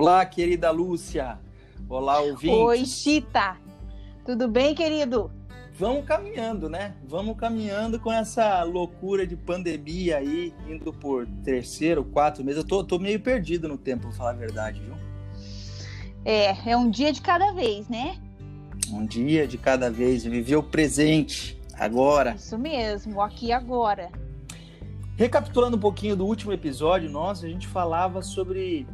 Olá, 0.00 0.24
querida 0.24 0.70
Lúcia. 0.70 1.40
Olá, 1.88 2.20
ouvinte. 2.20 2.54
Oi, 2.54 2.86
Chita. 2.86 3.56
Tudo 4.24 4.46
bem, 4.46 4.72
querido? 4.72 5.28
Vamos 5.76 6.04
caminhando, 6.04 6.68
né? 6.68 6.94
Vamos 7.04 7.36
caminhando 7.36 7.98
com 7.98 8.12
essa 8.12 8.62
loucura 8.62 9.26
de 9.26 9.34
pandemia 9.34 10.18
aí, 10.18 10.54
indo 10.68 10.92
por 10.92 11.26
terceiro, 11.42 12.04
quarto 12.04 12.44
mês. 12.44 12.56
Eu 12.56 12.62
tô, 12.62 12.84
tô 12.84 12.96
meio 13.00 13.18
perdido 13.18 13.66
no 13.66 13.76
tempo, 13.76 14.02
pra 14.02 14.12
falar 14.12 14.30
a 14.30 14.34
verdade, 14.34 14.80
viu? 14.80 14.94
É, 16.24 16.70
é 16.70 16.76
um 16.76 16.88
dia 16.88 17.12
de 17.12 17.20
cada 17.20 17.50
vez, 17.50 17.88
né? 17.88 18.18
Um 18.92 19.04
dia 19.04 19.48
de 19.48 19.58
cada 19.58 19.90
vez, 19.90 20.22
viver 20.22 20.54
o 20.54 20.62
presente, 20.62 21.60
agora. 21.74 22.36
Isso 22.36 22.56
mesmo, 22.56 23.20
aqui 23.20 23.50
agora. 23.50 24.12
Recapitulando 25.16 25.76
um 25.76 25.80
pouquinho 25.80 26.14
do 26.14 26.24
último 26.24 26.52
episódio 26.52 27.10
nosso, 27.10 27.44
a 27.44 27.48
gente 27.48 27.66
falava 27.66 28.22
sobre 28.22 28.86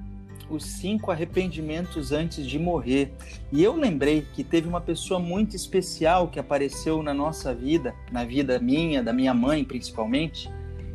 os 0.48 0.64
cinco 0.64 1.10
arrependimentos 1.10 2.12
antes 2.12 2.46
de 2.46 2.58
morrer. 2.58 3.12
E 3.50 3.62
eu 3.62 3.74
lembrei 3.76 4.26
que 4.34 4.44
teve 4.44 4.68
uma 4.68 4.80
pessoa 4.80 5.18
muito 5.18 5.56
especial 5.56 6.28
que 6.28 6.38
apareceu 6.38 7.02
na 7.02 7.14
nossa 7.14 7.54
vida, 7.54 7.94
na 8.12 8.24
vida 8.24 8.58
minha, 8.58 9.02
da 9.02 9.12
minha 9.12 9.34
mãe 9.34 9.64
principalmente, 9.64 10.50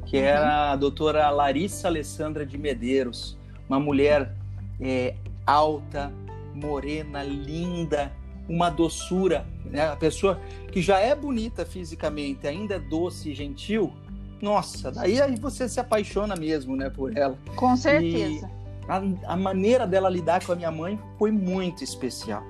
que 0.06 0.18
uhum. 0.18 0.24
era 0.24 0.72
a 0.72 0.76
doutora 0.76 1.30
Larissa 1.30 1.88
Alessandra 1.88 2.46
de 2.46 2.58
Medeiros, 2.58 3.38
uma 3.68 3.80
mulher 3.80 4.34
é, 4.80 5.16
alta, 5.46 6.12
morena, 6.54 7.24
linda, 7.24 8.12
uma 8.48 8.70
doçura, 8.70 9.46
né? 9.66 9.88
a 9.88 9.96
pessoa 9.96 10.40
que 10.72 10.82
já 10.82 11.00
é 11.00 11.16
bonita 11.16 11.66
fisicamente, 11.66 12.48
ainda 12.48 12.76
é 12.76 12.80
doce 12.80 13.32
e 13.32 13.36
gentil. 13.36 13.94
Nossa, 14.42 14.92
daí 14.92 15.22
aí 15.22 15.36
você 15.36 15.68
se 15.68 15.80
apaixona 15.80 16.36
mesmo, 16.36 16.76
né, 16.76 16.90
por 16.90 17.16
ela. 17.16 17.38
Com 17.56 17.76
certeza. 17.76 18.50
E 18.56 18.59
a, 18.90 19.34
a 19.34 19.38
maneira 19.38 19.86
dela 19.86 20.10
lidar 20.10 20.44
com 20.44 20.52
a 20.52 20.56
minha 20.56 20.72
mãe 20.72 21.00
foi 21.18 21.32
muito 21.32 21.84
especial. 21.84 22.44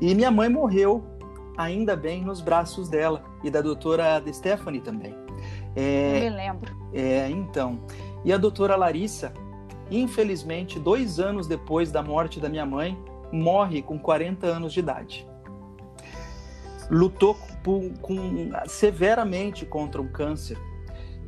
E 0.00 0.14
minha 0.14 0.30
mãe 0.30 0.48
morreu, 0.48 1.04
ainda 1.56 1.94
bem, 1.96 2.24
nos 2.24 2.40
braços 2.40 2.88
dela 2.88 3.22
e 3.44 3.50
da 3.50 3.60
doutora 3.60 4.22
Stephanie 4.32 4.80
também. 4.80 5.14
É, 5.76 6.16
Eu 6.16 6.30
me 6.30 6.36
lembro. 6.36 6.76
É, 6.92 7.30
então. 7.30 7.80
E 8.24 8.32
a 8.32 8.36
doutora 8.36 8.74
Larissa, 8.74 9.32
infelizmente, 9.90 10.78
dois 10.80 11.20
anos 11.20 11.46
depois 11.46 11.92
da 11.92 12.02
morte 12.02 12.40
da 12.40 12.48
minha 12.48 12.66
mãe, 12.66 12.98
morre 13.30 13.80
com 13.80 13.98
40 13.98 14.46
anos 14.46 14.72
de 14.72 14.80
idade. 14.80 15.26
Lutou 16.90 17.36
com, 17.64 17.94
com, 17.94 18.50
severamente 18.66 19.64
contra 19.64 20.00
um 20.00 20.08
câncer 20.08 20.58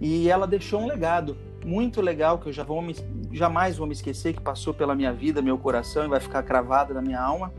e 0.00 0.28
ela 0.28 0.46
deixou 0.46 0.80
um 0.80 0.86
legado 0.86 1.36
muito 1.64 2.00
legal 2.00 2.38
que 2.38 2.48
eu 2.48 2.52
já 2.52 2.62
vou 2.62 2.80
me, 2.80 2.94
jamais 3.32 3.76
vou 3.76 3.86
me 3.86 3.92
esquecer, 3.92 4.34
que 4.34 4.40
passou 4.40 4.72
pela 4.72 4.94
minha 4.94 5.12
vida, 5.12 5.42
meu 5.42 5.58
coração 5.58 6.04
e 6.04 6.08
vai 6.08 6.20
ficar 6.20 6.42
cravado 6.42 6.94
na 6.94 7.02
minha 7.02 7.20
alma. 7.20 7.52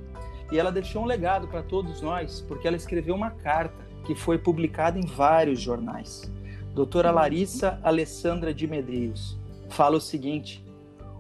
E 0.52 0.58
ela 0.58 0.72
deixou 0.72 1.04
um 1.04 1.06
legado 1.06 1.48
para 1.48 1.62
todos 1.62 2.02
nós, 2.02 2.42
porque 2.48 2.68
ela 2.68 2.78
escreveu 2.78 3.14
uma 3.14 3.32
carta 3.32 3.76
que 4.06 4.16
foi 4.16 4.38
publicada 4.38 4.98
em 4.98 5.06
vários 5.06 5.60
jornais. 5.60 6.32
Doutora 6.74 7.12
Larissa 7.12 7.80
Alessandra 7.84 8.54
de 8.54 8.66
Medeiros 8.66 9.38
fala 9.70 9.98
o 9.98 10.02
seguinte: 10.02 10.66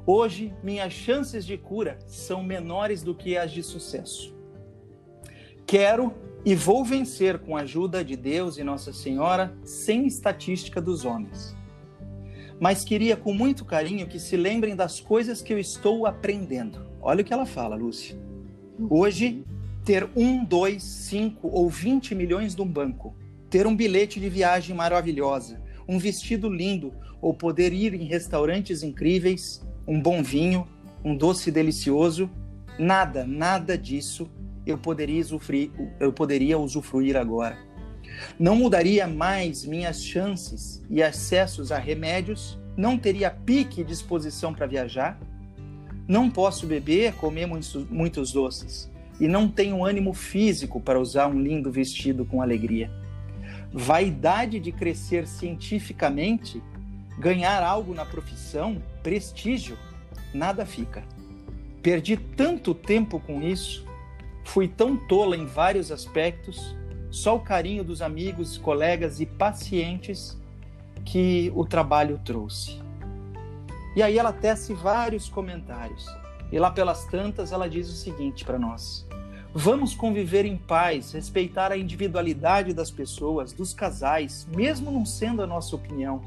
Hoje 0.05 0.53
minhas 0.63 0.93
chances 0.93 1.45
de 1.45 1.57
cura 1.57 1.99
são 2.07 2.43
menores 2.43 3.03
do 3.03 3.13
que 3.13 3.37
as 3.37 3.51
de 3.51 3.61
sucesso. 3.61 4.33
Quero 5.67 6.13
e 6.43 6.55
vou 6.55 6.83
vencer 6.83 7.37
com 7.37 7.55
a 7.55 7.61
ajuda 7.61 8.03
de 8.03 8.15
Deus 8.15 8.57
e 8.57 8.63
Nossa 8.63 8.93
Senhora, 8.93 9.53
sem 9.63 10.07
estatística 10.07 10.81
dos 10.81 11.05
homens 11.05 11.58
mas 12.59 12.83
queria 12.83 13.15
com 13.15 13.33
muito 13.33 13.63
carinho 13.63 14.07
que 14.07 14.19
se 14.19 14.35
lembrem 14.35 14.75
das 14.75 14.99
coisas 14.99 15.41
que 15.41 15.53
eu 15.53 15.57
estou 15.57 16.05
aprendendo. 16.05 16.85
Olha 17.01 17.21
o 17.21 17.23
que 17.23 17.33
ela 17.33 17.45
fala, 17.45 17.75
Lúcia. 17.75 18.19
Hoje, 18.89 19.43
ter 19.85 20.09
um, 20.15 20.43
dois, 20.43 20.83
cinco 20.83 21.47
ou 21.47 21.69
vinte 21.69 22.13
milhões 22.13 22.55
num 22.55 22.67
banco, 22.67 23.15
ter 23.49 23.65
um 23.65 23.75
bilhete 23.75 24.19
de 24.19 24.29
viagem 24.29 24.75
maravilhosa, 24.75 25.61
um 25.87 25.97
vestido 25.97 26.49
lindo 26.49 26.93
ou 27.21 27.33
poder 27.33 27.73
ir 27.73 27.93
em 27.93 28.03
restaurantes 28.03 28.83
incríveis, 28.83 29.65
um 29.87 29.99
bom 29.99 30.21
vinho, 30.21 30.67
um 31.03 31.15
doce 31.15 31.49
delicioso, 31.49 32.29
nada, 32.77 33.25
nada 33.25 33.77
disso 33.77 34.29
eu 34.65 34.77
poderia 34.77 35.21
usufruir, 35.21 35.71
eu 35.99 36.13
poderia 36.13 36.59
usufruir 36.59 37.15
agora 37.15 37.68
não 38.39 38.55
mudaria 38.55 39.07
mais 39.07 39.65
minhas 39.65 40.03
chances 40.03 40.83
e 40.89 41.01
acessos 41.01 41.71
a 41.71 41.77
remédios, 41.77 42.57
não 42.75 42.97
teria 42.97 43.29
pique 43.29 43.81
e 43.81 43.83
disposição 43.83 44.53
para 44.53 44.65
viajar, 44.65 45.19
não 46.07 46.29
posso 46.29 46.65
beber, 46.65 47.13
comer 47.13 47.45
muitos, 47.45 47.75
muitos 47.89 48.31
doces. 48.31 48.89
E 49.19 49.27
não 49.27 49.49
tenho 49.49 49.83
ânimo 49.83 50.13
físico 50.13 50.79
para 50.79 50.99
usar 50.99 51.27
um 51.27 51.39
lindo 51.39 51.71
vestido 51.71 52.25
com 52.25 52.41
alegria. 52.41 52.89
Vaidade 53.71 54.59
de 54.59 54.71
crescer 54.71 55.27
cientificamente, 55.27 56.63
ganhar 57.19 57.61
algo 57.61 57.93
na 57.93 58.05
profissão, 58.05 58.81
prestígio, 59.03 59.77
nada 60.33 60.65
fica. 60.65 61.03
Perdi 61.83 62.17
tanto 62.17 62.73
tempo 62.73 63.19
com 63.19 63.41
isso, 63.41 63.85
fui 64.43 64.67
tão 64.67 64.97
tola 64.97 65.35
em 65.35 65.45
vários 65.45 65.91
aspectos 65.91 66.75
só 67.11 67.35
o 67.35 67.39
carinho 67.39 67.83
dos 67.83 68.01
amigos, 68.01 68.57
colegas 68.57 69.19
e 69.19 69.25
pacientes 69.25 70.37
que 71.03 71.51
o 71.55 71.65
trabalho 71.65 72.19
trouxe. 72.23 72.79
E 73.95 74.03
aí 74.03 74.17
ela 74.17 74.31
tece 74.31 74.73
vários 74.73 75.27
comentários. 75.27 76.05
E 76.51 76.59
lá 76.59 76.71
pelas 76.71 77.05
tantas 77.05 77.51
ela 77.51 77.69
diz 77.69 77.89
o 77.89 77.93
seguinte 77.93 78.45
para 78.45 78.59
nós: 78.59 79.07
Vamos 79.53 79.95
conviver 79.95 80.45
em 80.45 80.57
paz, 80.57 81.11
respeitar 81.13 81.71
a 81.71 81.77
individualidade 81.77 82.73
das 82.73 82.91
pessoas, 82.91 83.51
dos 83.51 83.73
casais, 83.73 84.47
mesmo 84.55 84.91
não 84.91 85.05
sendo 85.05 85.41
a 85.41 85.47
nossa 85.47 85.75
opinião. 85.75 86.21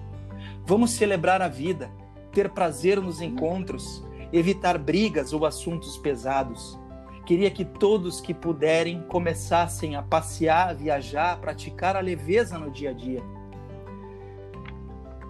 Vamos 0.66 0.92
celebrar 0.92 1.40
a 1.40 1.48
vida, 1.48 1.88
ter 2.32 2.50
prazer 2.50 3.00
nos 3.00 3.20
encontros, 3.20 4.04
evitar 4.32 4.76
brigas 4.76 5.32
ou 5.32 5.46
assuntos 5.46 5.96
pesados, 5.96 6.78
Queria 7.24 7.50
que 7.50 7.64
todos 7.64 8.20
que 8.20 8.34
puderem 8.34 9.02
começassem 9.02 9.94
a 9.94 10.02
passear, 10.02 10.74
viajar, 10.74 11.40
praticar 11.40 11.96
a 11.96 12.00
leveza 12.00 12.58
no 12.58 12.70
dia 12.70 12.90
a 12.90 12.92
dia. 12.92 13.22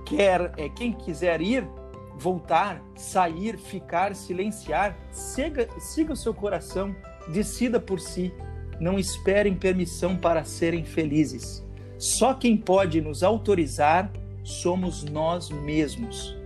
Quer 0.06 0.52
é, 0.56 0.68
quem 0.70 0.92
quiser 0.92 1.42
ir, 1.42 1.68
voltar, 2.16 2.82
sair, 2.96 3.58
ficar, 3.58 4.14
silenciar, 4.14 4.96
siga, 5.10 5.68
siga 5.78 6.14
o 6.14 6.16
seu 6.16 6.32
coração, 6.32 6.96
decida 7.28 7.78
por 7.78 8.00
si. 8.00 8.32
Não 8.80 8.98
esperem 8.98 9.54
permissão 9.54 10.16
para 10.16 10.44
serem 10.44 10.84
felizes. 10.84 11.62
Só 11.98 12.32
quem 12.32 12.56
pode 12.56 13.02
nos 13.02 13.22
autorizar 13.22 14.10
somos 14.42 15.04
nós 15.04 15.50
mesmos. 15.50 16.36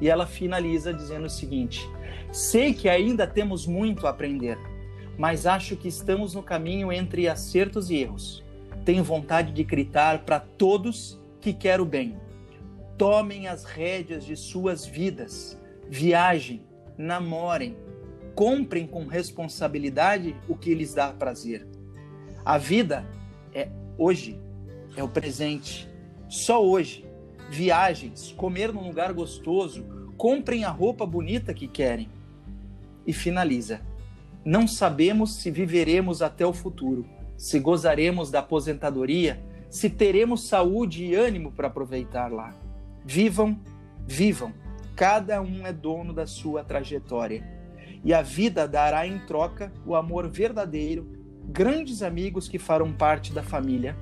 E 0.00 0.08
ela 0.08 0.26
finaliza 0.26 0.92
dizendo 0.92 1.26
o 1.26 1.30
seguinte: 1.30 1.88
Sei 2.32 2.72
que 2.74 2.88
ainda 2.88 3.26
temos 3.26 3.66
muito 3.66 4.06
a 4.06 4.10
aprender 4.10 4.58
mas 5.18 5.46
acho 5.46 5.76
que 5.76 5.88
estamos 5.88 6.34
no 6.34 6.42
caminho 6.42 6.92
entre 6.92 7.28
acertos 7.28 7.90
e 7.90 7.96
erros. 7.96 8.44
Tenho 8.84 9.02
vontade 9.02 9.52
de 9.52 9.64
gritar 9.64 10.24
para 10.24 10.38
todos 10.40 11.18
que 11.40 11.52
quero 11.52 11.84
bem. 11.84 12.16
Tomem 12.98 13.46
as 13.46 13.64
rédeas 13.64 14.24
de 14.24 14.36
suas 14.36 14.86
vidas, 14.86 15.60
viajem, 15.88 16.62
namorem, 16.96 17.76
comprem 18.34 18.86
com 18.86 19.06
responsabilidade 19.06 20.36
o 20.48 20.56
que 20.56 20.74
lhes 20.74 20.94
dá 20.94 21.12
prazer. 21.12 21.66
A 22.44 22.58
vida 22.58 23.06
é 23.52 23.68
hoje, 23.98 24.38
é 24.96 25.02
o 25.02 25.08
presente, 25.08 25.88
só 26.28 26.64
hoje. 26.64 27.04
Viagens, 27.48 28.32
comer 28.32 28.72
num 28.72 28.88
lugar 28.88 29.12
gostoso, 29.12 29.84
comprem 30.16 30.64
a 30.64 30.70
roupa 30.70 31.06
bonita 31.06 31.54
que 31.54 31.68
querem. 31.68 32.08
E 33.06 33.12
finaliza 33.12 33.80
não 34.46 34.68
sabemos 34.68 35.34
se 35.34 35.50
viveremos 35.50 36.22
até 36.22 36.46
o 36.46 36.52
futuro, 36.52 37.04
se 37.36 37.58
gozaremos 37.58 38.30
da 38.30 38.38
aposentadoria, 38.38 39.42
se 39.68 39.90
teremos 39.90 40.46
saúde 40.46 41.04
e 41.04 41.16
ânimo 41.16 41.50
para 41.50 41.66
aproveitar 41.66 42.30
lá. 42.30 42.54
Vivam, 43.04 43.58
vivam. 44.06 44.54
Cada 44.94 45.42
um 45.42 45.66
é 45.66 45.72
dono 45.72 46.12
da 46.12 46.28
sua 46.28 46.62
trajetória. 46.62 47.44
E 48.04 48.14
a 48.14 48.22
vida 48.22 48.68
dará 48.68 49.04
em 49.04 49.18
troca 49.26 49.72
o 49.84 49.96
amor 49.96 50.28
verdadeiro, 50.28 51.10
grandes 51.48 52.00
amigos 52.00 52.46
que 52.46 52.58
farão 52.58 52.92
parte 52.92 53.32
da 53.32 53.42
família 53.42 53.96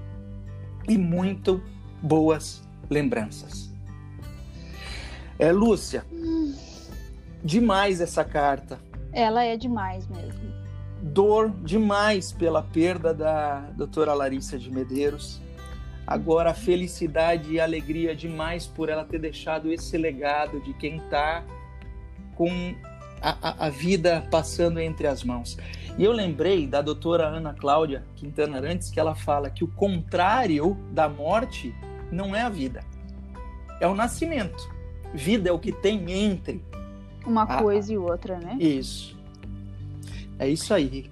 e 0.87 0.99
muito 0.99 1.63
boas 2.03 2.63
lembranças. 2.91 3.73
É, 5.39 5.51
Lúcia, 5.51 6.05
hum. 6.13 6.55
demais 7.43 8.03
essa 8.03 8.23
carta. 8.23 8.79
Ela 9.15 9.45
é 9.45 9.57
demais 9.57 10.09
mesmo. 10.09 10.53
Dor 11.01 11.51
demais 11.63 12.33
pela 12.33 12.63
perda 12.63 13.15
da 13.15 13.61
doutora 13.77 14.13
Larissa 14.13 14.59
de 14.59 14.71
Medeiros. 14.73 15.41
Agora, 16.05 16.53
felicidade 16.53 17.53
e 17.53 17.61
alegria 17.61 18.15
demais 18.15 18.67
por 18.67 18.89
ela 18.89 19.05
ter 19.05 19.21
deixado 19.21 19.73
esse 19.73 19.97
legado 19.97 20.61
de 20.61 20.75
quem 20.75 20.97
está 20.97 21.45
com 22.35 22.75
a, 23.23 23.67
a, 23.67 23.71
vida 23.71 24.27
passando 24.31 24.81
entre 24.81 25.07
as 25.07 25.23
mãos. 25.23 25.57
E 25.97 26.03
eu 26.03 26.11
lembrei 26.11 26.67
da 26.67 26.83
doutora 26.83 27.29
Ana 27.29 27.55
Cláudia 27.55 28.05
Quintana 28.17 28.57
Arantes, 28.57 28.91
que 28.91 28.99
ela 28.99 29.15
fala 29.15 29.49
que 29.49 29.63
o 29.63 29.69
contrário 29.69 30.77
da 30.91 31.09
morte 31.09 31.73
não 32.11 32.35
é 32.35 32.43
a 32.43 32.49
vida, 32.49 32.85
é 33.81 33.87
o 33.87 33.95
nascimento. 33.95 34.69
Vida 35.15 35.49
é 35.49 35.53
o 35.53 35.59
que 35.59 35.71
tem 35.71 36.11
entre 36.11 36.61
uma 37.27 37.47
coisa 37.59 37.93
e 37.93 37.99
outra, 37.99 38.39
né? 38.39 38.57
Isso. 38.61 39.17
É 40.39 40.49
isso 40.49 40.73
aí. 40.75 41.11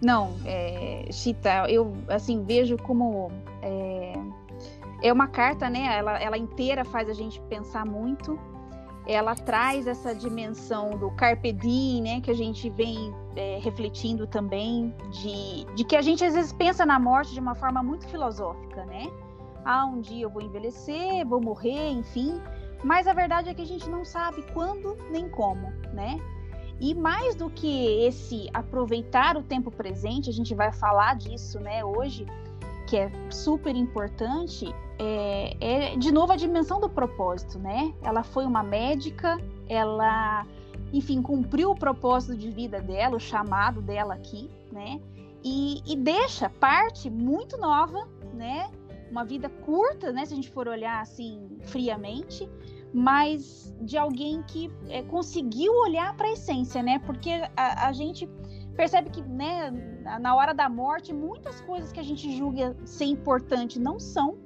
Não, 0.00 0.34
é, 0.44 1.06
Chita, 1.10 1.70
eu 1.70 1.96
assim 2.08 2.44
vejo 2.44 2.76
como 2.76 3.30
é, 3.62 4.12
é 5.02 5.12
uma 5.12 5.26
carta, 5.26 5.70
né? 5.70 5.96
Ela, 5.98 6.18
ela 6.20 6.38
inteira 6.38 6.84
faz 6.84 7.08
a 7.08 7.14
gente 7.14 7.40
pensar 7.42 7.86
muito. 7.86 8.38
Ela 9.06 9.36
traz 9.36 9.86
essa 9.86 10.14
dimensão 10.14 10.90
do 10.98 11.10
carpe 11.12 11.52
diem, 11.52 12.02
né? 12.02 12.20
Que 12.20 12.30
a 12.30 12.34
gente 12.34 12.68
vem 12.70 13.14
é, 13.36 13.58
refletindo 13.62 14.26
também 14.26 14.92
de, 15.10 15.64
de 15.74 15.84
que 15.84 15.96
a 15.96 16.02
gente 16.02 16.24
às 16.24 16.34
vezes 16.34 16.52
pensa 16.52 16.84
na 16.84 16.98
morte 16.98 17.32
de 17.32 17.40
uma 17.40 17.54
forma 17.54 17.82
muito 17.82 18.06
filosófica, 18.08 18.84
né? 18.84 19.10
Ah, 19.64 19.86
um 19.86 20.00
dia 20.00 20.24
eu 20.24 20.30
vou 20.30 20.42
envelhecer, 20.42 21.26
vou 21.26 21.40
morrer, 21.40 21.90
enfim. 21.90 22.40
Mas 22.86 23.08
a 23.08 23.12
verdade 23.12 23.48
é 23.48 23.54
que 23.54 23.62
a 23.62 23.66
gente 23.66 23.90
não 23.90 24.04
sabe 24.04 24.44
quando 24.52 24.96
nem 25.10 25.28
como, 25.28 25.72
né? 25.92 26.20
E 26.80 26.94
mais 26.94 27.34
do 27.34 27.50
que 27.50 28.06
esse 28.06 28.48
aproveitar 28.54 29.36
o 29.36 29.42
tempo 29.42 29.72
presente, 29.72 30.30
a 30.30 30.32
gente 30.32 30.54
vai 30.54 30.70
falar 30.70 31.16
disso, 31.16 31.58
né, 31.58 31.84
hoje, 31.84 32.24
que 32.86 32.96
é 32.96 33.10
super 33.28 33.74
importante, 33.74 34.72
é, 35.00 35.56
é, 35.60 35.96
de 35.96 36.12
novo 36.12 36.32
a 36.32 36.36
dimensão 36.36 36.78
do 36.78 36.88
propósito, 36.88 37.58
né? 37.58 37.92
Ela 38.04 38.22
foi 38.22 38.46
uma 38.46 38.62
médica, 38.62 39.36
ela, 39.68 40.46
enfim, 40.92 41.20
cumpriu 41.20 41.72
o 41.72 41.74
propósito 41.74 42.36
de 42.36 42.52
vida 42.52 42.80
dela, 42.80 43.16
o 43.16 43.20
chamado 43.20 43.82
dela 43.82 44.14
aqui, 44.14 44.48
né? 44.70 45.00
E, 45.42 45.82
e 45.84 45.96
deixa 45.96 46.48
parte 46.48 47.10
muito 47.10 47.56
nova, 47.56 48.06
né? 48.32 48.70
Uma 49.10 49.24
vida 49.24 49.48
curta, 49.48 50.12
né? 50.12 50.24
Se 50.24 50.34
a 50.34 50.36
gente 50.36 50.50
for 50.50 50.68
olhar 50.68 51.00
assim 51.00 51.48
friamente, 51.62 52.48
mas 52.92 53.74
de 53.80 53.96
alguém 53.96 54.42
que 54.42 54.70
é, 54.88 55.02
conseguiu 55.02 55.72
olhar 55.82 56.16
para 56.16 56.28
a 56.28 56.32
essência, 56.32 56.82
né? 56.82 56.98
Porque 57.00 57.30
a, 57.56 57.88
a, 57.88 57.92
gente 57.92 58.28
percebe 58.74 59.10
que, 59.10 59.22
né, 59.22 59.70
na 60.20 60.34
hora 60.34 60.52
da 60.52 60.68
morte, 60.68 61.12
muitas 61.12 61.60
coisas 61.60 61.92
que 61.92 62.00
a 62.00 62.02
gente 62.02 62.36
julga 62.36 62.76
ser 62.84 63.06
importante 63.06 63.78
não 63.78 63.98
são, 63.98 64.38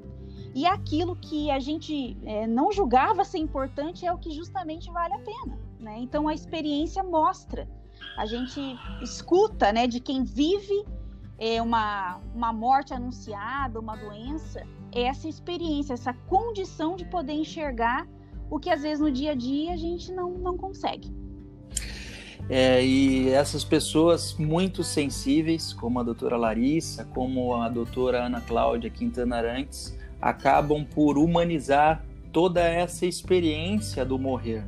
e 0.55 0.67
aquilo 0.67 1.15
que 1.15 1.51
a 1.51 1.61
gente 1.61 2.17
é, 2.25 2.47
não 2.47 2.73
julgava 2.73 3.25
ser 3.25 3.39
importante 3.39 4.05
é 4.05 4.13
o 4.13 4.19
que 4.19 4.31
justamente 4.31 4.91
vale 4.91 5.15
a 5.15 5.19
pena, 5.19 5.59
né? 5.79 5.99
Então 5.99 6.27
a 6.27 6.35
experiência 6.35 7.03
mostra, 7.03 7.69
a 8.17 8.27
gente 8.27 8.61
escuta, 9.01 9.73
né, 9.73 9.87
de 9.87 10.01
quem 10.01 10.25
vive 10.25 10.85
é, 11.39 11.63
uma, 11.63 12.21
uma 12.35 12.53
morte 12.53 12.93
anunciada, 12.93 13.79
uma 13.79 13.97
doença, 13.97 14.67
essa 14.93 15.29
experiência, 15.29 15.95
essa 15.95 16.13
condição 16.13 16.97
de 16.97 17.05
poder 17.05 17.33
enxergar 17.33 18.07
o 18.51 18.59
que 18.59 18.69
às 18.69 18.83
vezes 18.83 19.01
no 19.01 19.11
dia 19.11 19.33
a 19.33 19.35
dia 19.35 19.73
a 19.73 19.77
gente 19.77 20.13
não, 20.13 20.33
não 20.33 20.57
consegue. 20.57 21.11
É, 22.49 22.85
e 22.85 23.29
essas 23.29 23.63
pessoas 23.63 24.35
muito 24.37 24.83
sensíveis, 24.83 25.73
como 25.73 26.01
a 26.01 26.03
doutora 26.03 26.37
Larissa, 26.37 27.05
como 27.05 27.55
a 27.55 27.69
doutora 27.69 28.25
Ana 28.27 28.41
Cláudia 28.41 28.91
Quintana 28.91 29.37
Arantes, 29.37 29.97
acabam 30.21 30.85
por 30.85 31.17
humanizar 31.17 32.05
toda 32.33 32.61
essa 32.61 33.07
experiência 33.07 34.05
do 34.05 34.19
morrer. 34.19 34.65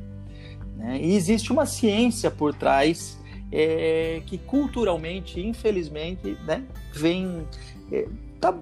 Né? 0.77 0.99
E 1.01 1.13
existe 1.13 1.51
uma 1.51 1.65
ciência 1.65 2.31
por 2.31 2.53
trás 2.53 3.19
é, 3.51 4.21
que 4.25 4.37
culturalmente, 4.37 5.39
infelizmente, 5.39 6.37
né, 6.45 6.63
vem. 6.93 7.45
É, 7.91 8.07
tá, 8.39 8.57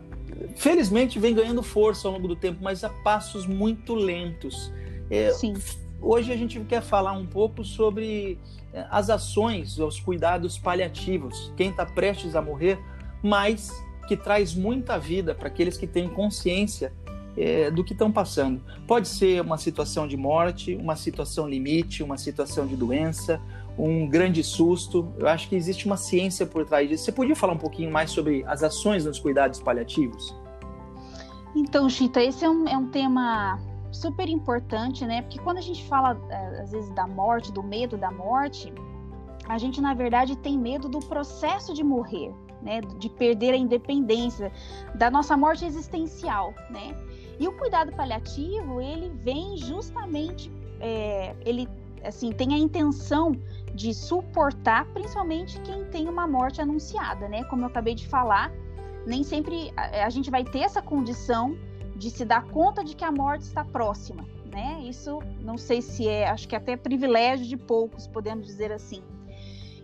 felizmente 0.56 1.19
vem 1.19 1.35
ganhando 1.35 1.62
força 1.62 2.07
ao 2.07 2.15
longo 2.15 2.27
do 2.27 2.35
tempo, 2.35 2.59
mas 2.62 2.83
a 2.83 2.89
passos 2.89 3.45
muito 3.45 3.94
lentos. 3.94 4.71
É, 5.11 5.31
Sim. 5.31 5.53
Hoje 6.01 6.31
a 6.31 6.37
gente 6.37 6.59
quer 6.61 6.81
falar 6.81 7.11
um 7.11 7.27
pouco 7.27 7.63
sobre 7.63 8.39
é, 8.73 8.85
as 8.89 9.09
ações, 9.09 9.77
os 9.77 9.99
cuidados 9.99 10.57
paliativos, 10.57 11.53
quem 11.57 11.69
está 11.69 11.85
prestes 11.85 12.35
a 12.35 12.41
morrer, 12.41 12.79
mas 13.21 13.71
que 14.07 14.15
traz 14.15 14.55
muita 14.55 14.97
vida 14.97 15.35
para 15.35 15.47
aqueles 15.47 15.77
que 15.77 15.85
têm 15.85 16.09
consciência 16.09 16.91
é, 17.37 17.69
do 17.69 17.83
que 17.83 17.93
estão 17.93 18.11
passando. 18.11 18.61
Pode 18.87 19.07
ser 19.07 19.41
uma 19.41 19.57
situação 19.57 20.07
de 20.07 20.17
morte, 20.17 20.75
uma 20.75 20.95
situação 20.95 21.47
limite, 21.47 22.01
uma 22.01 22.17
situação 22.17 22.65
de 22.65 22.75
doença, 22.75 23.39
um 23.77 24.07
grande 24.07 24.43
susto. 24.43 25.13
Eu 25.17 25.27
acho 25.27 25.47
que 25.49 25.55
existe 25.55 25.85
uma 25.85 25.97
ciência 25.97 26.45
por 26.45 26.65
trás 26.65 26.89
disso. 26.89 27.05
Você 27.05 27.11
podia 27.11 27.35
falar 27.35 27.53
um 27.53 27.57
pouquinho 27.57 27.91
mais 27.91 28.11
sobre 28.11 28.43
as 28.47 28.63
ações 28.63 29.05
nos 29.05 29.19
cuidados 29.19 29.59
paliativos? 29.61 30.35
Então, 31.55 31.89
Chita, 31.89 32.23
esse 32.23 32.43
é 32.43 32.49
um, 32.49 32.67
é 32.67 32.77
um 32.77 32.87
tema 32.89 33.59
super 33.91 34.27
importante, 34.29 35.05
né? 35.05 35.21
Porque 35.21 35.39
quando 35.39 35.57
a 35.57 35.61
gente 35.61 35.85
fala, 35.85 36.19
é, 36.29 36.61
às 36.61 36.71
vezes, 36.71 36.89
da 36.91 37.07
morte, 37.07 37.51
do 37.51 37.61
medo 37.61 37.97
da 37.97 38.11
morte, 38.11 38.73
a 39.47 39.57
gente, 39.57 39.81
na 39.81 39.93
verdade, 39.93 40.35
tem 40.38 40.57
medo 40.57 40.88
do 40.88 40.99
processo 40.99 41.73
de 41.73 41.83
morrer, 41.83 42.33
né? 42.61 42.81
De 42.81 43.09
perder 43.09 43.53
a 43.53 43.57
independência, 43.57 44.51
da 44.95 45.11
nossa 45.11 45.35
morte 45.35 45.65
existencial, 45.65 46.53
né? 46.69 46.95
E 47.39 47.47
o 47.47 47.51
cuidado 47.53 47.91
paliativo, 47.91 48.79
ele 48.79 49.09
vem 49.09 49.57
justamente, 49.57 50.51
é, 50.79 51.35
ele, 51.45 51.67
assim, 52.03 52.31
tem 52.31 52.53
a 52.53 52.57
intenção 52.57 53.33
de 53.73 53.93
suportar, 53.93 54.85
principalmente 54.93 55.59
quem 55.61 55.85
tem 55.85 56.07
uma 56.07 56.27
morte 56.27 56.61
anunciada, 56.61 57.27
né? 57.27 57.43
Como 57.45 57.63
eu 57.63 57.67
acabei 57.67 57.95
de 57.95 58.07
falar, 58.07 58.51
nem 59.05 59.23
sempre 59.23 59.73
a, 59.75 60.05
a 60.05 60.09
gente 60.09 60.29
vai 60.29 60.43
ter 60.43 60.59
essa 60.59 60.81
condição 60.81 61.57
de 62.01 62.09
se 62.09 62.25
dar 62.25 62.48
conta 62.48 62.83
de 62.83 62.95
que 62.95 63.06
a 63.06 63.12
morte 63.12 63.44
está 63.44 63.63
próxima, 63.63 64.25
né? 64.51 64.81
Isso 64.89 65.19
não 65.39 65.56
sei 65.56 65.83
se 65.83 66.07
é, 66.07 66.27
acho 66.27 66.48
que 66.48 66.56
é 66.56 66.57
até 66.57 66.75
privilégio 66.75 67.45
de 67.45 67.56
poucos, 67.56 68.07
podemos 68.07 68.48
dizer 68.48 68.71
assim. 68.71 69.03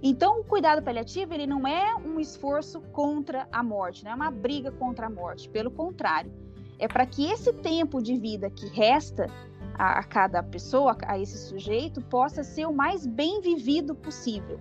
Então, 0.02 0.40
o 0.40 0.44
cuidado 0.44 0.82
paliativo 0.82 1.32
ele 1.36 1.46
não 1.46 1.68
é 1.68 1.96
um 1.96 2.20
esforço 2.20 2.82
contra 2.92 3.48
a 3.52 3.62
morte, 3.62 4.04
não 4.04 4.12
é 4.12 4.16
uma 4.16 4.32
briga 4.32 4.72
contra 4.72 5.06
a 5.06 5.10
morte. 5.12 5.48
Pelo 5.48 5.70
contrário, 5.70 6.32
é 6.80 6.88
para 6.88 7.06
que 7.06 7.32
esse 7.32 7.54
tempo 7.54 8.02
de 8.02 8.18
vida 8.18 8.50
que 8.50 8.66
resta 8.68 9.28
a, 9.76 10.00
a 10.00 10.04
cada 10.04 10.42
pessoa, 10.42 10.98
a 11.06 11.20
esse 11.20 11.38
sujeito, 11.38 12.02
possa 12.02 12.44
ser 12.44 12.66
o 12.66 12.74
mais 12.74 13.06
bem 13.06 13.42
vivido 13.42 13.94
possível. 13.94 14.60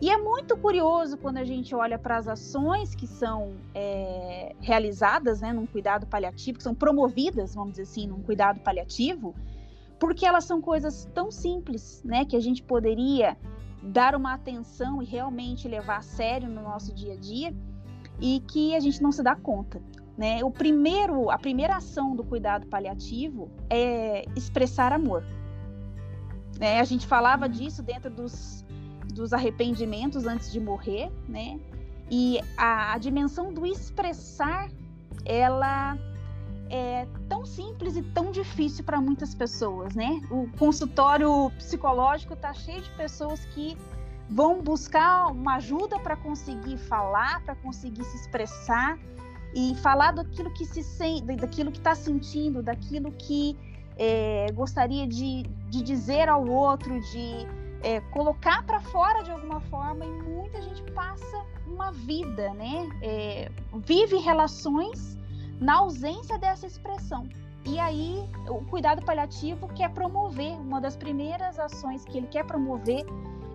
E 0.00 0.08
é 0.08 0.16
muito 0.16 0.56
curioso 0.56 1.18
quando 1.18 1.36
a 1.36 1.44
gente 1.44 1.74
olha 1.74 1.98
para 1.98 2.16
as 2.16 2.26
ações 2.26 2.94
que 2.94 3.06
são 3.06 3.52
é, 3.74 4.56
realizadas 4.58 5.42
né, 5.42 5.52
num 5.52 5.66
cuidado 5.66 6.06
paliativo, 6.06 6.56
que 6.56 6.64
são 6.64 6.74
promovidas, 6.74 7.54
vamos 7.54 7.72
dizer 7.72 7.82
assim, 7.82 8.06
num 8.06 8.22
cuidado 8.22 8.60
paliativo, 8.60 9.34
porque 9.98 10.24
elas 10.24 10.44
são 10.44 10.62
coisas 10.62 11.06
tão 11.12 11.30
simples, 11.30 12.02
né, 12.02 12.24
que 12.24 12.34
a 12.34 12.40
gente 12.40 12.62
poderia 12.62 13.36
dar 13.82 14.14
uma 14.14 14.32
atenção 14.32 15.02
e 15.02 15.04
realmente 15.04 15.68
levar 15.68 15.98
a 15.98 16.02
sério 16.02 16.48
no 16.48 16.62
nosso 16.62 16.94
dia 16.94 17.12
a 17.12 17.16
dia 17.16 17.54
e 18.18 18.40
que 18.40 18.74
a 18.74 18.80
gente 18.80 19.02
não 19.02 19.12
se 19.12 19.22
dá 19.22 19.36
conta. 19.36 19.82
Né? 20.16 20.42
O 20.42 20.50
primeiro, 20.50 21.30
a 21.30 21.38
primeira 21.38 21.76
ação 21.76 22.16
do 22.16 22.24
cuidado 22.24 22.66
paliativo 22.66 23.50
é 23.68 24.24
expressar 24.34 24.92
amor. 24.92 25.24
Né? 26.58 26.80
A 26.80 26.84
gente 26.84 27.06
falava 27.06 27.48
disso 27.48 27.82
dentro 27.82 28.10
dos 28.10 28.64
dos 29.12 29.32
arrependimentos 29.32 30.26
antes 30.26 30.50
de 30.52 30.60
morrer, 30.60 31.10
né? 31.28 31.58
E 32.10 32.40
a, 32.56 32.94
a 32.94 32.98
dimensão 32.98 33.52
do 33.52 33.64
expressar, 33.64 34.68
ela 35.24 35.96
é 36.68 37.06
tão 37.28 37.44
simples 37.44 37.96
e 37.96 38.02
tão 38.02 38.30
difícil 38.30 38.84
para 38.84 39.00
muitas 39.00 39.34
pessoas, 39.34 39.94
né? 39.94 40.20
O 40.30 40.48
consultório 40.58 41.50
psicológico 41.58 42.34
está 42.34 42.52
cheio 42.52 42.80
de 42.80 42.90
pessoas 42.90 43.44
que 43.46 43.76
vão 44.28 44.62
buscar 44.62 45.26
uma 45.32 45.56
ajuda 45.56 45.98
para 45.98 46.16
conseguir 46.16 46.78
falar, 46.78 47.42
para 47.44 47.56
conseguir 47.56 48.04
se 48.04 48.16
expressar 48.16 48.98
e 49.54 49.74
falar 49.76 50.12
daquilo 50.12 50.52
que 50.52 50.64
se 50.64 50.82
sente, 50.82 51.22
daquilo 51.36 51.72
que 51.72 51.78
está 51.78 51.94
sentindo, 51.94 52.62
daquilo 52.62 53.10
que 53.10 53.58
é, 53.98 54.46
gostaria 54.52 55.06
de, 55.06 55.42
de 55.68 55.82
dizer 55.82 56.28
ao 56.28 56.46
outro, 56.46 57.00
de 57.00 57.46
é, 57.82 58.00
colocar 58.12 58.64
para 58.64 58.80
fora 58.80 59.22
de 59.22 59.30
alguma 59.30 59.60
forma 59.60 60.04
e 60.04 60.08
muita 60.08 60.60
gente 60.62 60.82
passa 60.92 61.44
uma 61.66 61.92
vida, 61.92 62.52
né? 62.54 62.88
É, 63.02 63.50
vive 63.84 64.16
relações 64.16 65.18
na 65.60 65.78
ausência 65.78 66.38
dessa 66.38 66.66
expressão. 66.66 67.28
E 67.64 67.78
aí 67.78 68.26
o 68.48 68.64
cuidado 68.64 69.04
paliativo 69.04 69.68
quer 69.68 69.90
promover, 69.90 70.52
uma 70.60 70.80
das 70.80 70.96
primeiras 70.96 71.58
ações 71.58 72.04
que 72.04 72.16
ele 72.16 72.26
quer 72.26 72.44
promover 72.44 73.04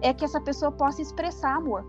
é 0.01 0.13
que 0.13 0.23
essa 0.23 0.39
pessoa 0.39 0.71
possa 0.71 1.01
expressar 1.01 1.55
amor. 1.55 1.85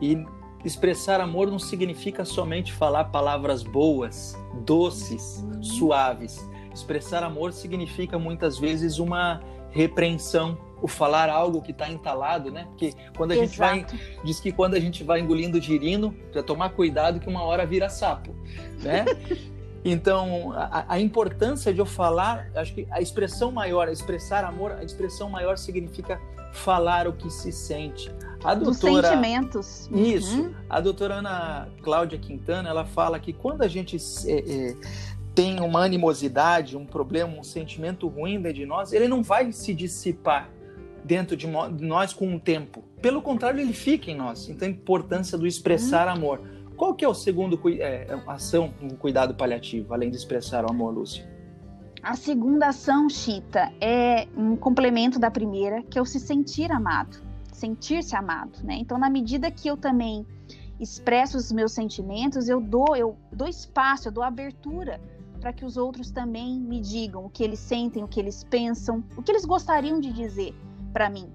E 0.00 0.24
expressar 0.64 1.20
amor 1.20 1.50
não 1.50 1.58
significa 1.58 2.24
somente 2.24 2.72
falar 2.72 3.04
palavras 3.04 3.62
boas, 3.62 4.38
doces, 4.64 5.42
uhum. 5.42 5.62
suaves. 5.62 6.48
Expressar 6.72 7.22
amor 7.22 7.52
significa 7.52 8.18
muitas 8.18 8.58
vezes 8.58 8.98
uma 8.98 9.40
repreensão, 9.70 10.58
o 10.82 10.88
falar 10.88 11.28
algo 11.28 11.60
que 11.60 11.72
está 11.72 11.88
entalado, 11.90 12.50
né? 12.50 12.64
Porque 12.70 12.92
quando 13.16 13.32
a 13.32 13.36
Exato. 13.36 13.48
gente 13.48 13.58
vai 13.58 13.86
diz 14.24 14.40
que 14.40 14.52
quando 14.52 14.74
a 14.74 14.80
gente 14.80 15.04
vai 15.04 15.20
engolindo 15.20 15.60
girino, 15.60 16.12
para 16.32 16.42
tomar 16.42 16.70
cuidado 16.70 17.20
que 17.20 17.28
uma 17.28 17.42
hora 17.42 17.66
vira 17.66 17.88
sapo, 17.88 18.34
né? 18.82 19.04
Então, 19.82 20.52
a, 20.52 20.84
a, 20.88 21.00
importância 21.00 21.72
de 21.72 21.80
eu 21.80 21.86
falar, 21.86 22.50
acho 22.54 22.74
que 22.74 22.86
a 22.90 23.00
expressão 23.00 23.50
maior, 23.50 23.88
expressar 23.88 24.44
amor, 24.44 24.72
a 24.72 24.84
expressão 24.84 25.30
maior 25.30 25.56
significa 25.56 26.20
falar 26.52 27.08
o 27.08 27.14
que 27.14 27.30
se 27.30 27.50
sente. 27.50 28.12
A 28.44 28.54
doutora, 28.54 29.02
Dos 29.02 29.10
sentimentos. 29.10 29.90
Isso. 29.92 30.42
Uhum. 30.42 30.54
A 30.68 30.80
doutora 30.80 31.14
Ana 31.14 31.68
Cláudia 31.82 32.18
Quintana, 32.18 32.68
ela 32.68 32.84
fala 32.84 33.18
que 33.18 33.32
quando 33.32 33.62
a 33.62 33.68
gente 33.68 33.96
é, 34.26 34.70
é, 34.70 34.76
tem 35.34 35.60
uma 35.60 35.84
animosidade, 35.84 36.76
um 36.76 36.84
problema, 36.84 37.38
um 37.38 37.42
sentimento 37.42 38.08
ruim 38.08 38.40
dentro 38.40 38.58
de 38.58 38.66
nós, 38.66 38.92
ele 38.92 39.08
não 39.08 39.22
vai 39.22 39.52
se 39.52 39.72
dissipar 39.72 40.50
dentro 41.04 41.36
de 41.36 41.46
nós 41.46 42.12
com 42.12 42.34
o 42.34 42.40
tempo. 42.40 42.84
Pelo 43.00 43.22
contrário, 43.22 43.60
ele 43.60 43.72
fica 43.72 44.10
em 44.10 44.16
nós. 44.16 44.48
Então, 44.48 44.66
a 44.66 44.70
importância 44.70 45.36
do 45.36 45.46
expressar 45.46 46.06
uhum. 46.06 46.14
amor. 46.14 46.40
Qual 46.76 46.94
que 46.94 47.04
é 47.04 47.08
o 47.08 47.14
segundo 47.14 47.60
é, 47.78 48.06
ação 48.26 48.72
no 48.80 48.96
cuidado 48.96 49.34
paliativo, 49.34 49.92
além 49.92 50.10
de 50.10 50.16
expressar 50.16 50.64
o 50.64 50.70
amor, 50.70 50.94
Lúcia? 50.94 51.28
A 52.02 52.14
segunda 52.14 52.68
ação, 52.68 53.10
Chita, 53.10 53.70
é 53.78 54.26
um 54.34 54.56
complemento 54.56 55.18
da 55.18 55.30
primeira, 55.30 55.82
que 55.82 55.98
é 55.98 56.02
o 56.02 56.06
se 56.06 56.18
sentir 56.18 56.72
amado, 56.72 57.18
sentir-se 57.52 58.16
amado, 58.16 58.58
né? 58.64 58.76
Então, 58.78 58.98
na 58.98 59.10
medida 59.10 59.50
que 59.50 59.68
eu 59.68 59.76
também 59.76 60.24
expresso 60.78 61.36
os 61.36 61.52
meus 61.52 61.72
sentimentos, 61.72 62.48
eu 62.48 62.58
dou, 62.58 62.96
eu 62.96 63.14
dou 63.30 63.46
espaço, 63.46 64.08
eu 64.08 64.12
dou 64.12 64.24
abertura 64.24 64.98
para 65.38 65.52
que 65.52 65.64
os 65.64 65.76
outros 65.76 66.10
também 66.10 66.58
me 66.58 66.80
digam 66.80 67.26
o 67.26 67.28
que 67.28 67.44
eles 67.44 67.58
sentem, 67.58 68.02
o 68.02 68.08
que 68.08 68.18
eles 68.18 68.44
pensam, 68.44 69.04
o 69.16 69.22
que 69.22 69.30
eles 69.30 69.44
gostariam 69.44 70.00
de 70.00 70.10
dizer 70.10 70.54
para 70.92 71.08
mim, 71.08 71.32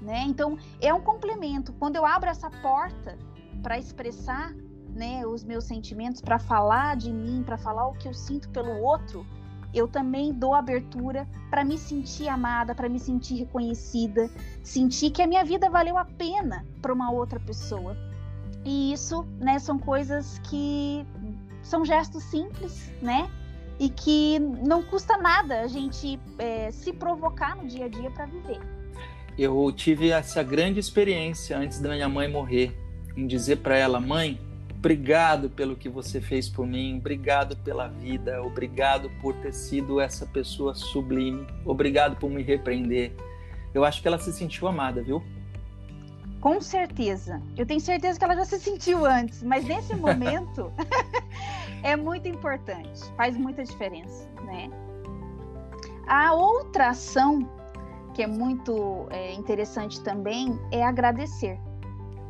né? 0.00 0.24
Então, 0.26 0.58
é 0.80 0.92
um 0.92 1.00
complemento. 1.00 1.72
Quando 1.74 1.96
eu 1.96 2.04
abro 2.04 2.28
essa 2.28 2.50
porta 2.50 3.18
para 3.62 3.78
expressar, 3.78 4.52
né, 4.94 5.26
os 5.26 5.44
meus 5.44 5.64
sentimentos, 5.64 6.20
para 6.20 6.38
falar 6.38 6.96
de 6.96 7.12
mim, 7.12 7.42
para 7.44 7.56
falar 7.56 7.86
o 7.88 7.92
que 7.92 8.08
eu 8.08 8.14
sinto 8.14 8.48
pelo 8.50 8.82
outro, 8.82 9.24
eu 9.72 9.86
também 9.86 10.32
dou 10.32 10.54
abertura 10.54 11.28
para 11.48 11.64
me 11.64 11.78
sentir 11.78 12.28
amada, 12.28 12.74
para 12.74 12.88
me 12.88 12.98
sentir 12.98 13.36
reconhecida, 13.36 14.28
sentir 14.64 15.10
que 15.10 15.22
a 15.22 15.26
minha 15.26 15.44
vida 15.44 15.70
valeu 15.70 15.96
a 15.96 16.04
pena 16.04 16.66
para 16.82 16.92
uma 16.92 17.10
outra 17.12 17.38
pessoa. 17.38 17.96
E 18.64 18.92
isso, 18.92 19.24
né, 19.38 19.58
são 19.58 19.78
coisas 19.78 20.38
que 20.40 21.06
são 21.62 21.84
gestos 21.84 22.24
simples, 22.24 22.92
né? 23.00 23.30
E 23.78 23.88
que 23.88 24.38
não 24.38 24.82
custa 24.82 25.16
nada 25.16 25.60
a 25.60 25.66
gente 25.66 26.20
é, 26.38 26.70
se 26.70 26.92
provocar 26.92 27.56
no 27.56 27.66
dia 27.66 27.86
a 27.86 27.88
dia 27.88 28.10
para 28.10 28.26
viver. 28.26 28.60
Eu 29.38 29.72
tive 29.72 30.10
essa 30.10 30.42
grande 30.42 30.78
experiência 30.78 31.56
antes 31.58 31.80
da 31.80 31.90
minha 31.90 32.08
mãe 32.08 32.28
morrer, 32.28 32.72
em 33.16 33.26
dizer 33.26 33.56
para 33.56 33.76
ela, 33.76 34.00
mãe, 34.00 34.38
Obrigado 34.80 35.50
pelo 35.50 35.76
que 35.76 35.90
você 35.90 36.22
fez 36.22 36.48
por 36.48 36.66
mim, 36.66 36.96
obrigado 36.96 37.54
pela 37.54 37.86
vida, 37.86 38.42
obrigado 38.42 39.10
por 39.20 39.34
ter 39.34 39.52
sido 39.52 40.00
essa 40.00 40.24
pessoa 40.24 40.74
sublime, 40.74 41.46
obrigado 41.66 42.16
por 42.16 42.30
me 42.30 42.42
repreender. 42.42 43.12
Eu 43.74 43.84
acho 43.84 44.00
que 44.00 44.08
ela 44.08 44.18
se 44.18 44.32
sentiu 44.32 44.66
amada, 44.66 45.02
viu? 45.02 45.22
Com 46.40 46.62
certeza. 46.62 47.42
Eu 47.58 47.66
tenho 47.66 47.78
certeza 47.78 48.18
que 48.18 48.24
ela 48.24 48.34
já 48.34 48.46
se 48.46 48.58
sentiu 48.58 49.04
antes, 49.04 49.42
mas 49.42 49.66
nesse 49.66 49.94
momento 50.00 50.72
é 51.84 51.94
muito 51.94 52.26
importante, 52.26 53.04
faz 53.18 53.36
muita 53.36 53.62
diferença, 53.62 54.26
né? 54.46 54.70
A 56.06 56.32
outra 56.32 56.88
ação 56.88 57.46
que 58.20 58.24
é 58.24 58.26
muito 58.26 59.06
é, 59.08 59.32
interessante 59.32 59.98
também 60.02 60.60
é 60.70 60.84
agradecer, 60.84 61.58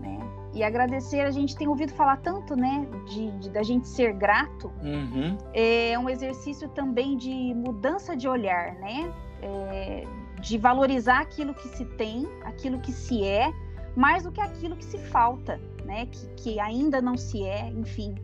né? 0.00 0.20
E 0.54 0.62
agradecer, 0.62 1.23
a 1.23 1.32
gente 1.32 1.56
tem 1.56 1.66
ouvido 1.66 1.92
falar 1.94 2.18
tanto, 2.18 2.54
né, 2.54 2.87
de, 3.09 3.32
de 3.40 3.50
da 3.50 3.64
gente 3.64 3.88
ser 3.88 4.12
grato. 4.12 4.70
Uhum. 4.85 5.37
É 5.52 5.99
um 5.99 6.09
exercício 6.09 6.68
também 6.68 7.16
de 7.16 7.52
mudança 7.54 8.16
de 8.16 8.28
olhar, 8.28 8.73
né? 8.75 9.12
É, 9.42 10.04
de 10.40 10.56
valorizar 10.59 11.18
aquilo 11.23 11.52
que 11.52 11.66
se 11.66 11.85
tem, 11.85 12.25
aquilo 12.44 12.78
que 12.78 12.92
se 12.92 13.25
é, 13.25 13.52
mais 13.97 14.23
do 14.23 14.30
que 14.30 14.40
aquilo 14.40 14.76
que 14.76 14.85
se 14.85 14.99
falta, 14.99 15.61
né? 15.85 16.06
Que, 16.06 16.28
que 16.37 16.61
ainda 16.61 17.02
não 17.02 17.16
se 17.16 17.44
é, 17.44 17.68
enfim. 17.68 18.14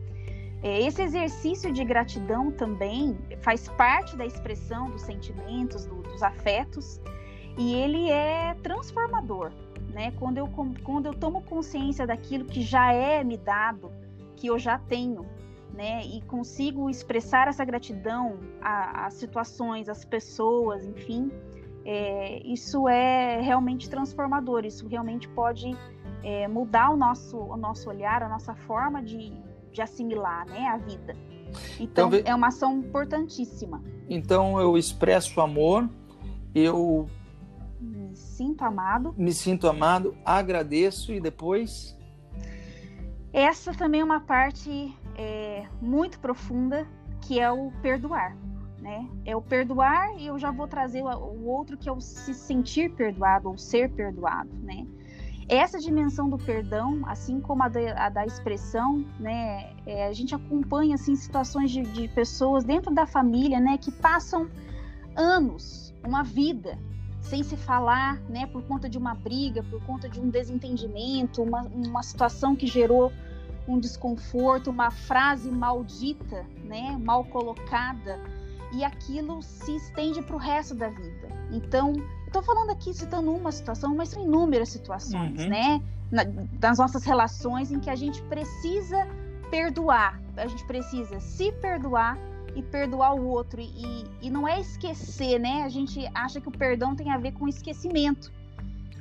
É, 0.63 0.83
esse 0.83 1.01
exercício 1.01 1.69
de 1.73 1.83
gratidão 1.83 2.49
também 2.49 3.17
faz 3.41 3.67
parte 3.67 4.15
da 4.15 4.25
expressão 4.25 4.89
dos 4.89 5.01
sentimentos, 5.01 5.85
do, 5.85 6.01
dos 6.01 6.23
afetos, 6.23 7.01
e 7.57 7.73
ele 7.73 8.09
é 8.09 8.55
transformador, 8.61 9.51
né? 9.91 10.11
Quando 10.19 10.37
eu, 10.37 10.47
quando 10.83 11.07
eu 11.07 11.13
tomo 11.13 11.41
consciência 11.41 12.05
daquilo 12.05 12.45
que 12.45 12.61
já 12.61 12.93
é 12.93 13.23
me 13.23 13.37
dado, 13.37 13.91
que 14.35 14.47
eu 14.47 14.59
já 14.59 14.77
tenho, 14.77 15.25
né? 15.73 16.05
E 16.05 16.21
consigo 16.21 16.89
expressar 16.89 17.47
essa 17.47 17.65
gratidão 17.65 18.37
às 18.61 19.15
situações, 19.15 19.89
às 19.89 20.05
pessoas, 20.05 20.85
enfim, 20.85 21.31
é, 21.83 22.45
isso 22.45 22.87
é 22.87 23.39
realmente 23.41 23.89
transformador. 23.89 24.65
Isso 24.65 24.87
realmente 24.87 25.27
pode 25.29 25.75
é, 26.23 26.47
mudar 26.47 26.91
o 26.91 26.97
nosso, 26.97 27.37
o 27.37 27.55
nosso 27.55 27.89
olhar, 27.89 28.21
a 28.21 28.29
nossa 28.29 28.53
forma 28.53 29.01
de, 29.01 29.33
de 29.71 29.81
assimilar, 29.81 30.45
né? 30.47 30.67
A 30.67 30.77
vida. 30.77 31.15
Então, 31.79 32.09
então 32.13 32.21
é 32.25 32.35
uma 32.35 32.47
ação 32.47 32.79
importantíssima. 32.79 33.81
Então 34.09 34.59
eu 34.59 34.77
expresso 34.77 35.39
amor, 35.39 35.89
eu 36.53 37.07
sinto 38.13 38.63
amado. 38.63 39.13
Me 39.17 39.33
sinto 39.33 39.67
amado, 39.67 40.15
agradeço 40.25 41.13
e 41.13 41.19
depois. 41.19 41.95
Essa 43.31 43.73
também 43.73 44.01
é 44.01 44.03
uma 44.03 44.21
parte 44.21 44.95
é, 45.15 45.65
muito 45.81 46.19
profunda 46.19 46.87
que 47.21 47.39
é 47.39 47.51
o 47.51 47.71
perdoar, 47.81 48.35
né? 48.79 49.07
É 49.25 49.35
o 49.35 49.41
perdoar 49.41 50.17
e 50.17 50.27
eu 50.27 50.39
já 50.39 50.49
vou 50.51 50.67
trazer 50.67 51.03
o, 51.03 51.07
o 51.07 51.45
outro 51.47 51.77
que 51.77 51.89
é 51.89 51.91
o 51.91 51.99
se 51.99 52.33
sentir 52.33 52.91
perdoado 52.93 53.49
ou 53.49 53.57
ser 53.57 53.91
perdoado, 53.91 54.49
né? 54.63 54.87
Essa 55.49 55.79
dimensão 55.79 56.29
do 56.29 56.37
perdão, 56.37 57.03
assim 57.07 57.39
como 57.39 57.63
a 57.63 57.69
da, 57.69 58.05
a 58.05 58.09
da 58.09 58.25
expressão, 58.25 59.05
né? 59.19 59.73
É, 59.85 60.07
a 60.07 60.13
gente 60.13 60.35
acompanha 60.35 60.95
assim 60.95 61.15
situações 61.15 61.71
de, 61.71 61.83
de 61.83 62.07
pessoas 62.09 62.63
dentro 62.63 62.93
da 62.93 63.05
família, 63.05 63.59
né? 63.59 63.77
Que 63.77 63.91
passam 63.91 64.49
anos, 65.15 65.93
uma 66.05 66.23
vida 66.23 66.77
sem 67.21 67.43
se 67.43 67.57
falar, 67.57 68.19
né, 68.29 68.45
por 68.47 68.63
conta 68.63 68.89
de 68.89 68.97
uma 68.97 69.13
briga, 69.13 69.63
por 69.63 69.81
conta 69.83 70.07
de 70.07 70.19
um 70.19 70.29
desentendimento, 70.29 71.43
uma, 71.43 71.61
uma 71.63 72.03
situação 72.03 72.55
que 72.55 72.67
gerou 72.67 73.11
um 73.67 73.79
desconforto, 73.79 74.69
uma 74.69 74.89
frase 74.89 75.51
maldita, 75.51 76.45
né, 76.63 76.97
mal 77.03 77.25
colocada, 77.25 78.19
e 78.71 78.83
aquilo 78.83 79.41
se 79.41 79.75
estende 79.75 80.21
para 80.21 80.35
o 80.35 80.39
resto 80.39 80.73
da 80.75 80.89
vida. 80.89 81.27
Então, 81.51 81.93
estou 82.25 82.41
falando 82.41 82.71
aqui 82.71 82.93
citando 82.93 83.31
uma 83.31 83.51
situação, 83.51 83.95
mas 83.95 84.09
são 84.09 84.23
inúmeras 84.23 84.69
situações, 84.69 85.43
uhum. 85.43 85.49
né, 85.49 85.81
na, 86.11 86.23
das 86.53 86.77
nossas 86.77 87.03
relações 87.03 87.71
em 87.71 87.79
que 87.79 87.89
a 87.89 87.95
gente 87.95 88.21
precisa 88.23 89.07
perdoar, 89.49 90.21
a 90.35 90.47
gente 90.47 90.65
precisa 90.65 91.19
se 91.19 91.51
perdoar 91.53 92.17
e 92.57 92.63
perdoar 92.63 93.13
o 93.13 93.27
outro. 93.27 93.61
E, 93.61 94.05
e 94.21 94.29
não 94.29 94.47
é 94.47 94.59
esquecer, 94.59 95.39
né? 95.39 95.63
A 95.63 95.69
gente 95.69 96.09
acha 96.13 96.41
que 96.41 96.47
o 96.49 96.51
perdão 96.51 96.95
tem 96.95 97.11
a 97.11 97.17
ver 97.17 97.33
com 97.33 97.47
esquecimento. 97.47 98.33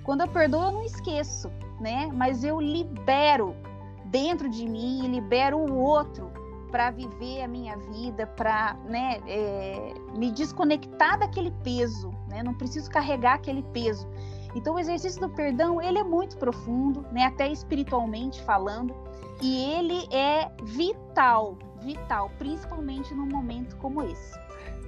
Quando 0.05 0.21
eu 0.21 0.29
perdoo, 0.29 0.63
eu 0.65 0.73
não 0.73 0.85
esqueço, 0.85 1.51
né? 1.81 2.09
Mas 2.13 2.45
eu 2.45 2.61
libero 2.61 3.57
dentro 4.05 4.49
de 4.49 4.69
mim 4.69 5.05
e 5.05 5.09
libero 5.09 5.57
o 5.57 5.75
outro 5.79 6.31
para 6.71 6.91
viver 6.91 7.43
a 7.43 7.49
minha 7.49 7.77
vida, 7.77 8.27
para 8.27 8.75
né, 8.85 9.21
é, 9.27 9.95
me 10.17 10.31
desconectar 10.31 11.19
daquele 11.19 11.51
peso, 11.65 12.11
né? 12.29 12.43
Não 12.43 12.53
preciso 12.53 12.91
carregar 12.91 13.35
aquele 13.35 13.63
peso. 13.73 14.07
Então, 14.55 14.75
o 14.75 14.79
exercício 14.79 15.21
do 15.21 15.29
perdão 15.29 15.81
ele 15.81 15.99
é 15.99 16.05
muito 16.05 16.37
profundo, 16.37 17.05
né? 17.11 17.25
Até 17.25 17.51
espiritualmente 17.51 18.43
falando, 18.43 18.95
e 19.41 19.65
ele 19.73 20.07
é 20.15 20.51
vital 20.63 21.57
vital, 21.83 22.31
principalmente 22.39 23.15
num 23.15 23.27
momento 23.27 23.77
como 23.77 24.03
esse. 24.03 24.39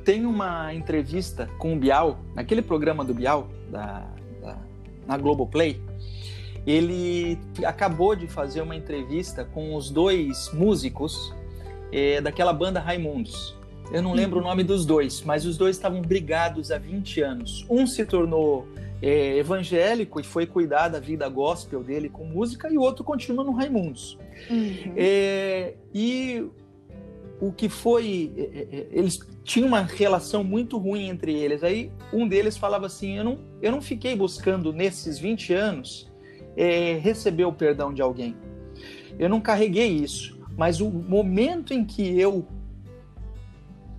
Tem 0.04 0.24
uma 0.24 0.72
entrevista 0.72 1.48
com 1.58 1.74
o 1.74 1.76
Bial, 1.76 2.18
naquele 2.34 2.62
programa 2.62 3.04
do 3.04 3.12
Bial, 3.12 3.48
da, 3.70 4.06
da, 4.40 4.56
na 5.06 5.16
Globoplay, 5.16 5.80
ele 6.66 7.38
acabou 7.64 8.14
de 8.14 8.26
fazer 8.26 8.60
uma 8.60 8.76
entrevista 8.76 9.44
com 9.44 9.74
os 9.74 9.90
dois 9.90 10.50
músicos 10.52 11.34
é, 11.90 12.20
daquela 12.20 12.52
banda 12.52 12.78
Raimundos. 12.80 13.56
Eu 13.90 14.02
não 14.02 14.12
lembro 14.12 14.40
o 14.40 14.42
nome 14.42 14.62
dos 14.62 14.84
dois, 14.84 15.22
mas 15.22 15.46
os 15.46 15.56
dois 15.56 15.76
estavam 15.76 16.02
brigados 16.02 16.70
há 16.70 16.76
20 16.76 17.22
anos. 17.22 17.66
Um 17.70 17.86
se 17.86 18.04
tornou 18.04 18.68
é, 19.00 19.38
evangélico 19.38 20.20
e 20.20 20.22
foi 20.22 20.46
cuidar 20.46 20.88
da 20.88 21.00
vida 21.00 21.26
gospel 21.28 21.82
dele 21.82 22.10
com 22.10 22.24
música, 22.24 22.70
e 22.70 22.76
o 22.76 22.82
outro 22.82 23.02
continua 23.02 23.42
no 23.44 23.52
Raimundos. 23.52 24.18
Uhum. 24.50 24.92
É, 24.94 25.74
e 25.94 26.44
o 27.40 27.52
que 27.52 27.68
foi. 27.68 28.32
Eles 28.90 29.20
tinham 29.44 29.68
uma 29.68 29.82
relação 29.82 30.42
muito 30.42 30.78
ruim 30.78 31.08
entre 31.08 31.32
eles. 31.32 31.62
Aí 31.62 31.90
um 32.12 32.26
deles 32.26 32.56
falava 32.56 32.86
assim: 32.86 33.16
Eu 33.16 33.24
não, 33.24 33.38
eu 33.62 33.72
não 33.72 33.80
fiquei 33.80 34.14
buscando 34.16 34.72
nesses 34.72 35.18
20 35.18 35.52
anos 35.54 36.10
é, 36.56 36.98
receber 36.98 37.44
o 37.44 37.52
perdão 37.52 37.92
de 37.92 38.02
alguém. 38.02 38.36
Eu 39.18 39.28
não 39.28 39.40
carreguei 39.40 39.88
isso. 39.88 40.38
Mas 40.56 40.80
o 40.80 40.90
momento 40.90 41.72
em 41.72 41.84
que 41.84 42.18
eu 42.18 42.46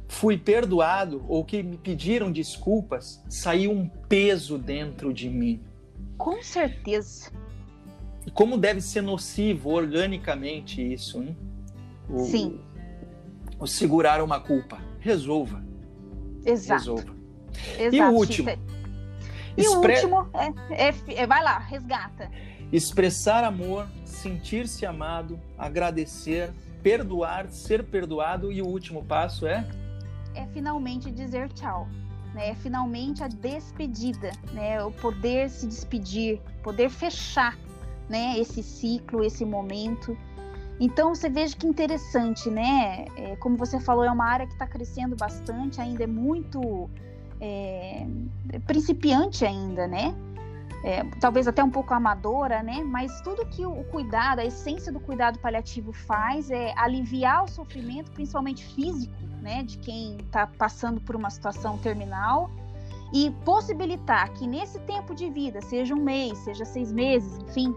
fui 0.09 0.37
perdoado 0.37 1.23
ou 1.29 1.45
que 1.45 1.63
me 1.63 1.77
pediram 1.77 2.31
desculpas, 2.31 3.23
saiu 3.29 3.71
um 3.71 3.87
peso 3.87 4.57
dentro 4.57 5.13
de 5.13 5.29
mim. 5.29 5.61
Com 6.17 6.41
certeza. 6.41 7.31
Como 8.33 8.57
deve 8.57 8.81
ser 8.81 9.01
nocivo 9.01 9.69
organicamente 9.69 10.81
isso, 10.81 11.23
hein? 11.23 11.37
O, 12.09 12.19
Sim. 12.25 12.59
Segurar 13.65 14.21
uma 14.21 14.39
culpa. 14.39 14.79
Resolva. 14.99 15.63
Exato. 16.45 16.79
Resolva. 16.79 17.15
Exato. 17.77 17.95
E 17.95 18.01
o 18.01 18.11
último. 18.11 18.49
E 19.57 19.67
o 19.67 19.77
último 19.77 20.29
é, 20.71 20.87
é, 20.87 20.95
é, 21.15 21.27
vai 21.27 21.43
lá, 21.43 21.57
resgata. 21.57 22.31
Expressar 22.71 23.43
amor, 23.43 23.87
sentir-se 24.05 24.85
amado, 24.85 25.39
agradecer, 25.57 26.51
perdoar, 26.81 27.49
ser 27.49 27.83
perdoado 27.83 28.51
e 28.51 28.61
o 28.61 28.67
último 28.67 29.03
passo 29.03 29.45
é 29.45 29.67
é 30.35 30.45
finalmente 30.47 31.11
dizer 31.11 31.51
tchau. 31.53 31.87
Né? 32.33 32.49
É 32.49 32.55
finalmente 32.55 33.23
a 33.23 33.27
despedida, 33.27 34.31
né? 34.53 34.83
O 34.83 34.91
poder 34.91 35.49
se 35.49 35.65
despedir, 35.67 36.39
poder 36.63 36.89
fechar, 36.89 37.57
né? 38.07 38.37
Esse 38.37 38.61
ciclo, 38.61 39.23
esse 39.23 39.43
momento. 39.43 40.17
Então 40.79 41.13
você 41.13 41.29
veja 41.29 41.55
que 41.55 41.67
interessante, 41.67 42.49
né? 42.49 43.05
É, 43.17 43.35
como 43.35 43.57
você 43.57 43.79
falou, 43.79 44.03
é 44.03 44.11
uma 44.11 44.25
área 44.25 44.47
que 44.47 44.53
está 44.53 44.65
crescendo 44.65 45.15
bastante, 45.15 45.81
ainda 45.81 46.05
é 46.05 46.07
muito 46.07 46.89
é, 47.41 48.07
principiante 48.65 49.45
ainda, 49.45 49.87
né? 49.87 50.15
É, 50.81 51.03
talvez 51.19 51.45
até 51.45 51.61
um 51.61 51.69
pouco 51.69 51.93
amadora, 51.93 52.63
né? 52.63 52.81
Mas 52.81 53.19
tudo 53.21 53.45
que 53.47 53.65
o 53.65 53.83
cuidado, 53.85 54.39
a 54.39 54.45
essência 54.45 54.91
do 54.91 54.99
cuidado 54.99 55.37
paliativo 55.39 55.91
faz 55.91 56.49
é 56.49 56.73
aliviar 56.77 57.43
o 57.43 57.47
sofrimento, 57.49 58.11
principalmente 58.11 58.63
físico, 58.63 59.13
né? 59.41 59.63
De 59.63 59.77
quem 59.79 60.15
está 60.17 60.47
passando 60.47 61.01
por 61.01 61.15
uma 61.15 61.29
situação 61.29 61.77
terminal 61.77 62.49
e 63.11 63.31
possibilitar 63.43 64.31
que 64.33 64.47
nesse 64.47 64.79
tempo 64.79 65.13
de 65.13 65.29
vida, 65.29 65.61
seja 65.61 65.93
um 65.93 66.01
mês, 66.01 66.37
seja 66.39 66.63
seis 66.63 66.91
meses, 66.93 67.37
enfim, 67.39 67.75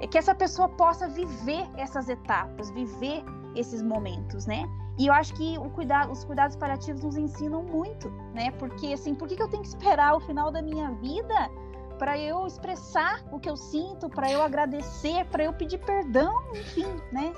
é 0.00 0.06
que 0.06 0.18
essa 0.18 0.34
pessoa 0.34 0.68
possa 0.68 1.08
viver 1.08 1.66
essas 1.76 2.08
etapas, 2.08 2.70
viver 2.70 3.24
esses 3.54 3.82
momentos, 3.82 4.46
né? 4.46 4.64
E 4.98 5.08
eu 5.08 5.12
acho 5.12 5.34
que 5.34 5.56
cuidado, 5.74 6.12
os 6.12 6.24
cuidados 6.24 6.56
paliativos 6.56 7.02
nos 7.02 7.16
ensinam 7.16 7.62
muito, 7.62 8.10
né? 8.32 8.50
Porque 8.52 8.92
assim, 8.92 9.14
por 9.14 9.28
que, 9.28 9.36
que 9.36 9.42
eu 9.42 9.48
tenho 9.48 9.62
que 9.62 9.68
esperar 9.68 10.14
o 10.14 10.20
final 10.20 10.52
da 10.52 10.62
minha 10.62 10.90
vida 10.92 11.50
para 11.98 12.18
eu 12.18 12.46
expressar 12.46 13.24
o 13.32 13.38
que 13.38 13.48
eu 13.48 13.56
sinto, 13.56 14.08
para 14.08 14.30
eu 14.30 14.42
agradecer, 14.42 15.24
para 15.26 15.44
eu 15.44 15.52
pedir 15.52 15.78
perdão, 15.78 16.42
enfim, 16.52 16.86
né? 17.12 17.32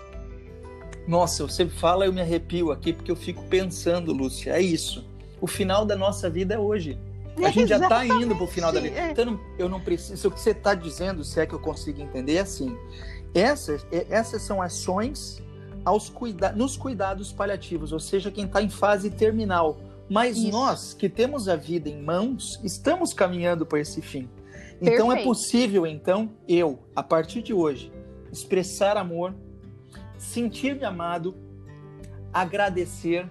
Nossa, 1.06 1.46
você 1.46 1.66
fala, 1.68 2.04
eu 2.04 2.12
me 2.12 2.20
arrepio 2.20 2.72
aqui 2.72 2.92
porque 2.92 3.10
eu 3.10 3.16
fico 3.16 3.42
pensando, 3.44 4.12
Lúcia, 4.12 4.52
é 4.52 4.60
isso. 4.60 5.06
O 5.40 5.46
final 5.46 5.84
da 5.84 5.94
nossa 5.94 6.28
vida 6.28 6.54
é 6.54 6.58
hoje. 6.58 6.98
A 7.44 7.50
gente 7.50 7.68
já 7.68 7.78
está 7.78 8.04
indo 8.04 8.34
para 8.34 8.44
o 8.44 8.46
final 8.46 8.72
da 8.72 8.80
vida. 8.80 8.98
É. 8.98 9.10
Então, 9.10 9.38
eu 9.58 9.68
não 9.68 9.80
preciso. 9.80 10.28
O 10.28 10.30
que 10.30 10.40
você 10.40 10.50
está 10.50 10.74
dizendo, 10.74 11.22
se 11.22 11.38
é 11.40 11.46
que 11.46 11.54
eu 11.54 11.58
consigo 11.60 12.00
entender, 12.00 12.36
é 12.36 12.40
assim: 12.40 12.76
essas, 13.34 13.86
é, 13.92 14.06
essas 14.08 14.42
são 14.42 14.62
ações 14.62 15.42
aos 15.84 16.08
cuida 16.08 16.50
nos 16.52 16.76
cuidados 16.76 17.32
paliativos, 17.32 17.92
ou 17.92 18.00
seja, 18.00 18.30
quem 18.30 18.46
está 18.46 18.62
em 18.62 18.70
fase 18.70 19.10
terminal. 19.10 19.78
Mas 20.08 20.36
Isso. 20.36 20.50
nós 20.50 20.94
que 20.94 21.08
temos 21.08 21.48
a 21.48 21.56
vida 21.56 21.88
em 21.88 22.00
mãos, 22.00 22.60
estamos 22.62 23.12
caminhando 23.12 23.66
para 23.66 23.80
esse 23.80 24.00
fim. 24.00 24.28
Então 24.80 25.10
é 25.12 25.16
Perfeito. 25.16 25.20
é 25.20 25.24
possível, 25.24 25.86
então, 25.86 26.30
eu, 26.48 26.78
a 26.94 27.02
partir 27.02 27.42
de 27.42 27.52
hoje, 27.52 27.92
expressar 28.30 28.96
amor, 28.96 29.34
sentir-me 30.18 30.84
amado, 30.84 31.34
agradecer, 32.32 33.28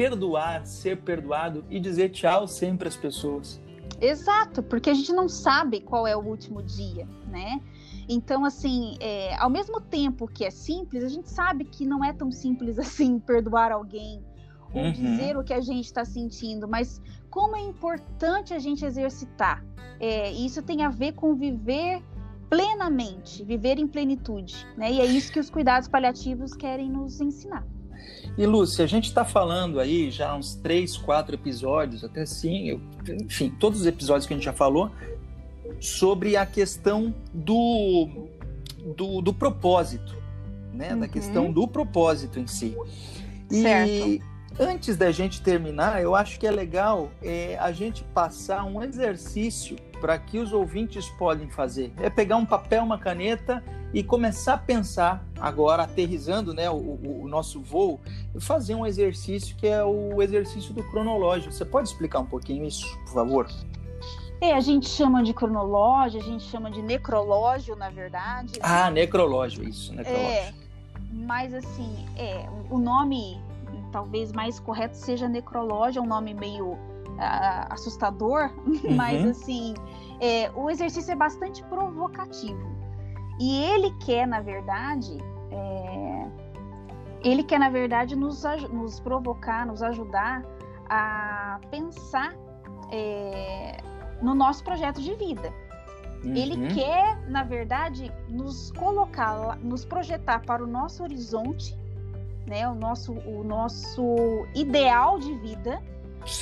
perdoar, 0.00 0.64
ser 0.64 1.02
perdoado 1.02 1.62
e 1.68 1.78
dizer 1.78 2.08
tchau 2.08 2.48
sempre 2.48 2.88
às 2.88 2.96
pessoas. 2.96 3.60
Exato, 4.00 4.62
porque 4.62 4.88
a 4.88 4.94
gente 4.94 5.12
não 5.12 5.28
sabe 5.28 5.82
qual 5.82 6.06
é 6.06 6.16
o 6.16 6.20
último 6.20 6.62
dia, 6.62 7.06
né? 7.28 7.60
Então, 8.08 8.46
assim, 8.46 8.96
é, 8.98 9.36
ao 9.36 9.50
mesmo 9.50 9.78
tempo 9.78 10.26
que 10.26 10.42
é 10.42 10.50
simples, 10.50 11.04
a 11.04 11.08
gente 11.08 11.28
sabe 11.28 11.66
que 11.66 11.84
não 11.84 12.02
é 12.02 12.14
tão 12.14 12.32
simples 12.32 12.78
assim 12.80 13.18
perdoar 13.18 13.72
alguém 13.72 14.24
ou 14.72 14.84
uhum. 14.84 14.92
dizer 14.92 15.36
o 15.36 15.44
que 15.44 15.52
a 15.52 15.60
gente 15.60 15.84
está 15.84 16.02
sentindo, 16.02 16.66
mas 16.66 16.98
como 17.28 17.54
é 17.54 17.60
importante 17.60 18.54
a 18.54 18.58
gente 18.58 18.82
exercitar. 18.86 19.62
É, 20.00 20.32
isso 20.32 20.62
tem 20.62 20.82
a 20.82 20.88
ver 20.88 21.12
com 21.12 21.34
viver 21.34 22.02
plenamente, 22.48 23.44
viver 23.44 23.78
em 23.78 23.86
plenitude, 23.86 24.66
né? 24.78 24.90
E 24.90 24.98
é 24.98 25.04
isso 25.04 25.30
que 25.30 25.38
os 25.38 25.50
cuidados 25.50 25.88
paliativos 25.88 26.54
querem 26.54 26.88
nos 26.88 27.20
ensinar. 27.20 27.66
E 28.38 28.46
Lúcia, 28.46 28.84
a 28.84 28.88
gente 28.88 29.06
está 29.06 29.24
falando 29.24 29.80
aí 29.80 30.10
já 30.10 30.34
uns 30.34 30.54
três, 30.54 30.96
quatro 30.96 31.34
episódios, 31.34 32.04
até 32.04 32.24
sim, 32.24 32.68
eu, 32.68 32.80
enfim, 33.22 33.50
todos 33.50 33.80
os 33.80 33.86
episódios 33.86 34.26
que 34.26 34.32
a 34.32 34.36
gente 34.36 34.44
já 34.44 34.52
falou, 34.52 34.90
sobre 35.80 36.36
a 36.36 36.46
questão 36.46 37.14
do, 37.32 38.28
do, 38.96 39.20
do 39.20 39.34
propósito, 39.34 40.16
né? 40.72 40.92
Uhum. 40.92 41.00
Da 41.00 41.08
questão 41.08 41.52
do 41.52 41.66
propósito 41.66 42.38
em 42.38 42.46
si. 42.46 42.76
E 43.50 43.62
certo. 43.62 44.24
antes 44.58 44.96
da 44.96 45.10
gente 45.10 45.42
terminar, 45.42 46.00
eu 46.02 46.14
acho 46.14 46.38
que 46.38 46.46
é 46.46 46.50
legal 46.50 47.10
é, 47.22 47.58
a 47.58 47.72
gente 47.72 48.04
passar 48.04 48.64
um 48.64 48.82
exercício 48.82 49.76
para 50.00 50.18
que 50.18 50.38
os 50.38 50.52
ouvintes 50.52 51.08
podem 51.10 51.48
fazer. 51.48 51.92
É 51.98 52.08
pegar 52.08 52.36
um 52.36 52.46
papel, 52.46 52.82
uma 52.82 52.98
caneta 52.98 53.62
e 53.92 54.02
começar 54.02 54.54
a 54.54 54.58
pensar, 54.58 55.24
agora 55.38 55.82
aterrizando 55.82 56.54
né, 56.54 56.70
o, 56.70 56.74
o, 56.74 57.22
o 57.24 57.28
nosso 57.28 57.60
voo, 57.60 58.00
fazer 58.38 58.74
um 58.74 58.86
exercício 58.86 59.56
que 59.56 59.66
é 59.66 59.82
o 59.84 60.22
exercício 60.22 60.72
do 60.72 60.82
cronológico. 60.84 61.52
Você 61.52 61.64
pode 61.64 61.88
explicar 61.88 62.20
um 62.20 62.26
pouquinho 62.26 62.64
isso, 62.64 62.86
por 63.04 63.14
favor? 63.14 63.48
É, 64.40 64.54
a 64.54 64.60
gente 64.60 64.88
chama 64.88 65.22
de 65.22 65.34
cronológio, 65.34 66.18
a 66.18 66.24
gente 66.24 66.44
chama 66.44 66.70
de 66.70 66.80
necrológio, 66.80 67.76
na 67.76 67.90
verdade. 67.90 68.58
Ah, 68.62 68.90
necrológio, 68.90 69.68
isso, 69.68 69.94
necrológio. 69.94 70.26
É, 70.26 70.54
mas 71.12 71.52
assim, 71.52 72.06
é, 72.16 72.48
o 72.70 72.78
nome 72.78 73.38
talvez 73.92 74.32
mais 74.32 74.58
correto 74.58 74.96
seja 74.96 75.28
necrológio, 75.28 76.00
é 76.00 76.02
um 76.02 76.06
nome 76.06 76.32
meio 76.32 76.78
assustador, 77.70 78.50
uhum. 78.66 78.94
mas 78.96 79.24
assim, 79.26 79.74
é, 80.20 80.50
o 80.54 80.70
exercício 80.70 81.12
é 81.12 81.16
bastante 81.16 81.62
provocativo. 81.64 82.70
E 83.38 83.64
ele 83.64 83.90
quer, 84.04 84.26
na 84.26 84.40
verdade, 84.40 85.16
é, 85.50 86.26
ele 87.22 87.42
quer, 87.42 87.58
na 87.58 87.70
verdade, 87.70 88.14
nos, 88.16 88.44
nos 88.70 89.00
provocar, 89.00 89.66
nos 89.66 89.82
ajudar 89.82 90.44
a 90.88 91.60
pensar 91.70 92.34
é, 92.90 93.78
no 94.20 94.34
nosso 94.34 94.62
projeto 94.64 95.00
de 95.00 95.14
vida. 95.14 95.52
Uhum. 96.24 96.34
Ele 96.34 96.74
quer, 96.74 97.18
na 97.28 97.42
verdade, 97.42 98.12
nos 98.28 98.70
colocar, 98.72 99.56
nos 99.58 99.84
projetar 99.84 100.40
para 100.44 100.62
o 100.62 100.66
nosso 100.66 101.02
horizonte, 101.02 101.78
né, 102.46 102.68
o 102.68 102.74
nosso, 102.74 103.12
o 103.12 103.44
nosso 103.44 104.46
ideal 104.54 105.18
de 105.18 105.32
vida, 105.36 105.80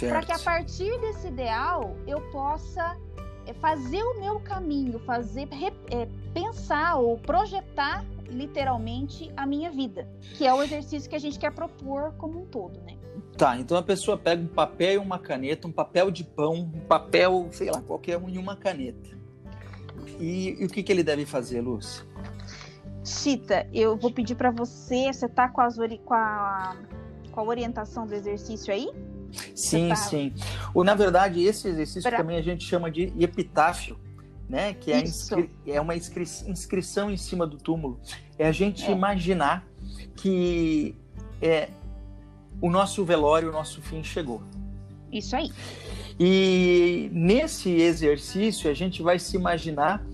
para 0.00 0.22
que 0.22 0.32
a 0.32 0.38
partir 0.38 0.98
desse 1.00 1.28
ideal 1.28 1.96
eu 2.06 2.20
possa 2.30 2.96
é, 3.46 3.54
fazer 3.54 4.02
o 4.02 4.20
meu 4.20 4.40
caminho, 4.40 4.98
fazer 5.00 5.48
é, 5.90 6.06
pensar 6.34 6.96
ou 6.96 7.16
projetar 7.18 8.04
literalmente 8.28 9.32
a 9.36 9.46
minha 9.46 9.70
vida, 9.70 10.06
que 10.34 10.46
é 10.46 10.52
o 10.52 10.62
exercício 10.62 11.08
que 11.08 11.16
a 11.16 11.18
gente 11.18 11.38
quer 11.38 11.52
propor 11.52 12.12
como 12.18 12.42
um 12.42 12.46
todo, 12.46 12.78
né? 12.82 12.96
Tá, 13.36 13.56
então 13.56 13.76
a 13.76 13.82
pessoa 13.82 14.18
pega 14.18 14.42
um 14.42 14.48
papel 14.48 14.94
e 14.94 14.98
uma 14.98 15.18
caneta, 15.18 15.66
um 15.66 15.72
papel 15.72 16.10
de 16.10 16.24
pão, 16.24 16.54
um 16.54 16.80
papel, 16.80 17.48
sei 17.52 17.70
lá, 17.70 17.80
qualquer 17.80 18.18
um 18.18 18.28
e 18.28 18.36
uma 18.36 18.56
caneta. 18.56 19.16
E, 20.18 20.60
e 20.60 20.64
o 20.64 20.68
que, 20.68 20.82
que 20.82 20.92
ele 20.92 21.02
deve 21.02 21.24
fazer, 21.24 21.60
Lúcia? 21.60 22.04
Chita, 23.04 23.66
eu 23.72 23.96
vou 23.96 24.12
pedir 24.12 24.34
para 24.34 24.50
você, 24.50 25.12
você 25.12 25.28
tá 25.28 25.48
com, 25.48 25.60
as, 25.60 25.76
com, 26.04 26.14
a, 26.14 26.76
com 27.30 27.40
a 27.40 27.44
orientação 27.44 28.06
do 28.06 28.14
exercício 28.14 28.74
aí? 28.74 28.88
Sim, 29.54 29.94
sim. 29.94 30.32
O, 30.74 30.84
na 30.84 30.94
verdade, 30.94 31.42
esse 31.42 31.68
exercício 31.68 32.08
pra... 32.08 32.18
também 32.18 32.36
a 32.36 32.42
gente 32.42 32.64
chama 32.64 32.90
de 32.90 33.12
epitáfio, 33.18 33.98
né? 34.48 34.74
Que 34.74 34.92
é, 34.92 35.00
inscri... 35.00 35.50
é 35.66 35.80
uma 35.80 35.96
inscri... 35.96 36.24
inscrição 36.46 37.10
em 37.10 37.16
cima 37.16 37.46
do 37.46 37.56
túmulo. 37.56 38.00
É 38.38 38.46
a 38.46 38.52
gente 38.52 38.84
é. 38.84 38.92
imaginar 38.92 39.66
que 40.16 40.94
é, 41.40 41.68
o 42.60 42.70
nosso 42.70 43.04
velório, 43.04 43.50
o 43.50 43.52
nosso 43.52 43.80
fim 43.82 44.02
chegou. 44.02 44.42
Isso 45.12 45.36
aí. 45.36 45.52
E 46.18 47.10
nesse 47.12 47.70
exercício 47.70 48.70
a 48.70 48.74
gente 48.74 49.02
vai 49.02 49.18
se 49.18 49.36
imaginar 49.36 50.04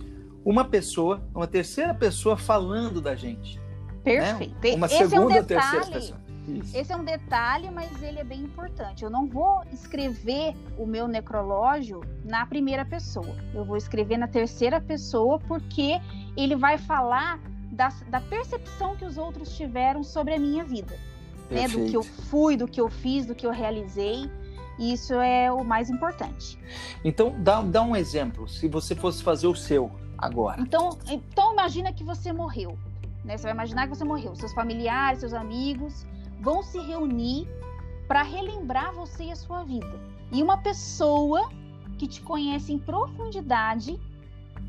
uma 0.45 0.65
pessoa, 0.65 1.27
uma 1.35 1.47
terceira 1.47 1.95
pessoa 1.95 2.37
falando 2.37 3.01
da 3.01 3.15
gente. 3.15 3.59
Perfeito. 4.03 4.55
Né? 4.63 4.75
Uma 4.75 4.87
Esse 4.87 4.99
segunda, 4.99 5.17
é 5.17 5.21
um 5.25 5.29
detalhe, 5.29 5.71
terceira 5.71 5.87
pessoa 5.87 6.24
Isso. 6.47 6.77
Esse 6.77 6.93
é 6.93 6.97
um 6.97 7.05
detalhe, 7.05 7.71
mas 7.71 8.03
ele 8.03 8.19
é 8.19 8.25
bem 8.25 8.41
importante. 8.41 9.03
Eu 9.03 9.11
não 9.11 9.27
vou 9.27 9.63
escrever 9.73 10.55
o 10.79 10.87
meu 10.87 11.09
necrológio 11.09 12.03
na 12.25 12.45
primeira 12.45 12.85
pessoa. 12.85 13.37
Eu 13.55 13.65
vou 13.65 13.77
escrever 13.77 14.19
na 14.19 14.29
terceira 14.29 14.81
pessoa 14.81 15.39
porque 15.39 16.01
ele 16.37 16.55
vai 16.55 16.77
falar 16.77 17.41
da, 17.73 17.89
da 18.09 18.21
percepção 18.21 18.97
que 18.97 19.05
os 19.05 19.17
outros 19.17 19.57
tiveram 19.57 20.03
sobre 20.03 20.35
a 20.35 20.39
minha 20.39 20.65
vida. 20.65 20.99
Né? 21.51 21.69
Do 21.69 21.85
que 21.87 21.97
eu 21.97 22.03
fui, 22.03 22.57
do 22.57 22.69
que 22.69 22.81
eu 22.81 22.89
fiz, 22.89 23.27
do 23.27 23.35
que 23.35 23.47
eu 23.47 23.51
realizei. 23.51 24.31
Isso 24.79 25.15
é 25.15 25.51
o 25.53 25.65
mais 25.65 25.89
importante. 25.89 26.59
Então, 27.05 27.35
dá, 27.39 27.63
dá 27.63 27.83
um 27.83 27.95
exemplo. 27.95 28.49
Se 28.49 28.69
você 28.69 28.95
fosse 28.95 29.23
fazer 29.23 29.47
o 29.47 29.55
seu 29.55 29.91
agora. 30.19 30.61
Então, 30.61 30.99
então 31.09 31.53
imagina 31.53 31.93
que 31.93 32.03
você 32.03 32.33
morreu. 32.33 32.77
Né? 33.25 33.37
Você 33.37 33.45
vai 33.45 33.53
imaginar 33.53 33.89
que 33.89 33.95
você 33.95 34.05
morreu. 34.05 34.35
Seus 34.35 34.53
familiares, 34.53 35.21
seus 35.21 35.33
amigos 35.33 36.05
vão 36.45 36.63
se 36.63 36.79
reunir 36.79 37.49
para 38.07 38.23
relembrar 38.23 38.93
você 38.95 39.25
e 39.25 39.33
a 39.33 39.37
sua 39.37 39.65
vida. 39.65 39.99
E 40.31 40.43
uma 40.43 40.59
pessoa 40.59 41.49
que 41.99 42.07
te 42.07 42.21
conhece 42.21 42.73
em 42.73 42.79
profundidade 42.79 43.99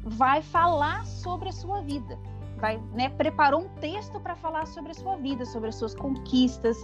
vai 0.04 0.42
falar 0.42 1.06
sobre 1.06 1.50
a 1.50 1.52
sua 1.52 1.82
vida. 1.82 2.18
Vai, 2.58 2.78
né, 2.94 3.10
preparou 3.10 3.62
um 3.66 3.70
texto 3.80 4.18
para 4.22 4.36
falar 4.36 4.66
sobre 4.68 4.92
a 4.92 4.94
sua 4.94 5.18
vida, 5.18 5.46
sobre 5.46 5.68
as 5.68 5.76
suas 5.76 5.94
conquistas, 5.94 6.78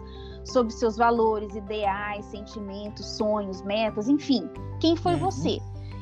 sobre 0.43 0.73
seus 0.73 0.97
valores, 0.97 1.55
ideais, 1.55 2.25
sentimentos, 2.25 3.05
sonhos, 3.05 3.61
metas, 3.61 4.09
enfim, 4.09 4.49
quem 4.81 4.97
foi 4.97 5.13
uhum. 5.13 5.19
você. 5.19 5.59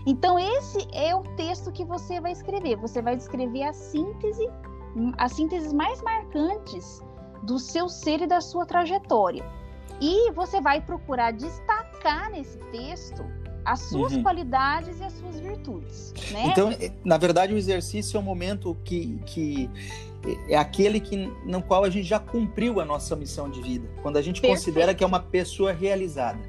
Então 0.08 0.40
esse 0.40 0.88
é 0.92 1.14
o 1.14 1.22
texto 1.36 1.72
que 1.72 1.86
você 1.86 2.20
vai 2.20 2.32
escrever. 2.32 2.78
Você 2.78 3.00
vai 3.02 3.16
descrever 3.16 3.64
a 3.64 3.74
síntese, 3.74 4.50
as 5.18 5.34
sínteses 5.34 5.72
mais 5.72 6.02
marcantes 6.02 7.04
do 7.44 7.60
seu 7.60 7.90
ser 7.90 8.22
e 8.22 8.28
da 8.28 8.42
sua 8.42 8.66
trajetória. 8.66 9.46
E 10.02 10.32
você 10.32 10.62
vai 10.62 10.82
procurar 10.82 11.32
destacar 11.32 12.32
nesse 12.32 12.58
texto 12.72 13.24
as 13.66 13.82
suas 13.82 14.14
uhum. 14.14 14.24
qualidades 14.24 15.00
e 15.00 15.04
as 15.04 15.14
suas 15.14 15.40
virtudes. 15.40 16.14
Né? 16.32 16.46
Então, 16.48 16.72
é, 16.72 16.92
na 17.04 17.18
verdade, 17.18 17.54
o 17.54 17.58
exercício 17.58 18.18
é 18.18 18.20
um 18.20 18.24
momento 18.24 18.76
que, 18.84 19.20
que 19.26 19.70
é 20.48 20.58
aquele 20.58 21.00
que, 21.00 21.16
no 21.46 21.62
qual 21.62 21.84
a 21.84 21.90
gente 21.90 22.08
já 22.08 22.20
cumpriu 22.20 22.80
a 22.80 22.86
nossa 22.86 23.16
missão 23.16 23.50
de 23.50 23.62
vida. 23.62 23.88
Quando 24.02 24.18
a 24.18 24.22
gente 24.22 24.42
Perfeito. 24.42 24.60
considera 24.60 24.96
que 24.96 25.04
é 25.04 25.08
uma 25.08 25.20
pessoa 25.20 25.72
realizada. 25.72 26.40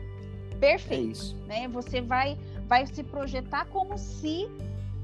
Perfeito. 0.59 1.09
É 1.09 1.11
isso. 1.11 1.37
Né? 1.47 1.69
Você 1.69 2.01
vai, 2.01 2.39
vai 2.67 2.87
se 2.87 3.03
projetar 3.03 3.67
como 3.67 3.99
se 3.99 4.49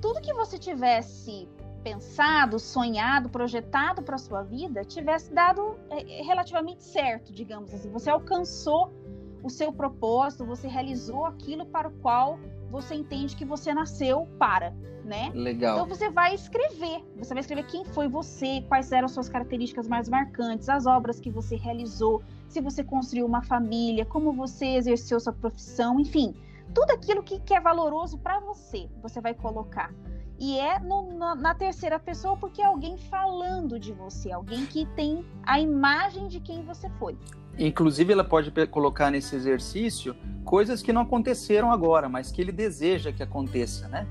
tudo 0.00 0.20
que 0.20 0.32
você 0.32 0.58
tivesse 0.58 1.48
pensado, 1.86 2.58
sonhado, 2.58 3.28
projetado 3.28 4.02
para 4.02 4.18
sua 4.18 4.42
vida 4.42 4.84
tivesse 4.84 5.32
dado 5.32 5.78
é, 5.88 6.18
é, 6.18 6.22
relativamente 6.24 6.82
certo, 6.82 7.32
digamos 7.32 7.72
assim. 7.72 7.88
Você 7.92 8.10
alcançou 8.10 8.92
o 9.40 9.48
seu 9.48 9.72
propósito, 9.72 10.44
você 10.44 10.66
realizou 10.66 11.24
aquilo 11.24 11.64
para 11.64 11.86
o 11.86 11.92
qual 11.92 12.40
você 12.72 12.96
entende 12.96 13.36
que 13.36 13.44
você 13.44 13.72
nasceu 13.72 14.26
para, 14.36 14.74
né? 15.04 15.30
Legal. 15.32 15.76
Então 15.76 15.86
você 15.86 16.10
vai 16.10 16.34
escrever, 16.34 17.04
você 17.16 17.32
vai 17.32 17.40
escrever 17.42 17.64
quem 17.66 17.84
foi 17.84 18.08
você, 18.08 18.64
quais 18.66 18.90
eram 18.90 19.04
as 19.04 19.12
suas 19.12 19.28
características 19.28 19.86
mais 19.86 20.08
marcantes, 20.08 20.68
as 20.68 20.86
obras 20.86 21.20
que 21.20 21.30
você 21.30 21.54
realizou, 21.54 22.20
se 22.48 22.60
você 22.60 22.82
construiu 22.82 23.26
uma 23.26 23.42
família, 23.42 24.04
como 24.04 24.32
você 24.32 24.66
exerceu 24.74 25.20
sua 25.20 25.32
profissão, 25.32 26.00
enfim, 26.00 26.34
tudo 26.74 26.90
aquilo 26.90 27.22
que, 27.22 27.38
que 27.38 27.54
é 27.54 27.60
valoroso 27.60 28.18
para 28.18 28.40
você, 28.40 28.88
você 29.00 29.20
vai 29.20 29.34
colocar. 29.34 29.94
E 30.38 30.58
é 30.58 30.78
no, 30.78 31.12
no, 31.12 31.34
na 31.34 31.54
terceira 31.54 31.98
pessoa 31.98 32.36
porque 32.36 32.60
é 32.60 32.66
alguém 32.66 32.98
falando 32.98 33.78
de 33.78 33.92
você, 33.92 34.30
alguém 34.30 34.66
que 34.66 34.84
tem 34.94 35.24
a 35.42 35.58
imagem 35.58 36.28
de 36.28 36.40
quem 36.40 36.62
você 36.62 36.90
foi. 36.98 37.16
Inclusive, 37.58 38.12
ela 38.12 38.24
pode 38.24 38.52
colocar 38.66 39.10
nesse 39.10 39.34
exercício 39.34 40.14
coisas 40.44 40.82
que 40.82 40.92
não 40.92 41.02
aconteceram 41.02 41.72
agora, 41.72 42.08
mas 42.08 42.30
que 42.30 42.40
ele 42.42 42.52
deseja 42.52 43.12
que 43.12 43.22
aconteça, 43.22 43.88
né? 43.88 44.06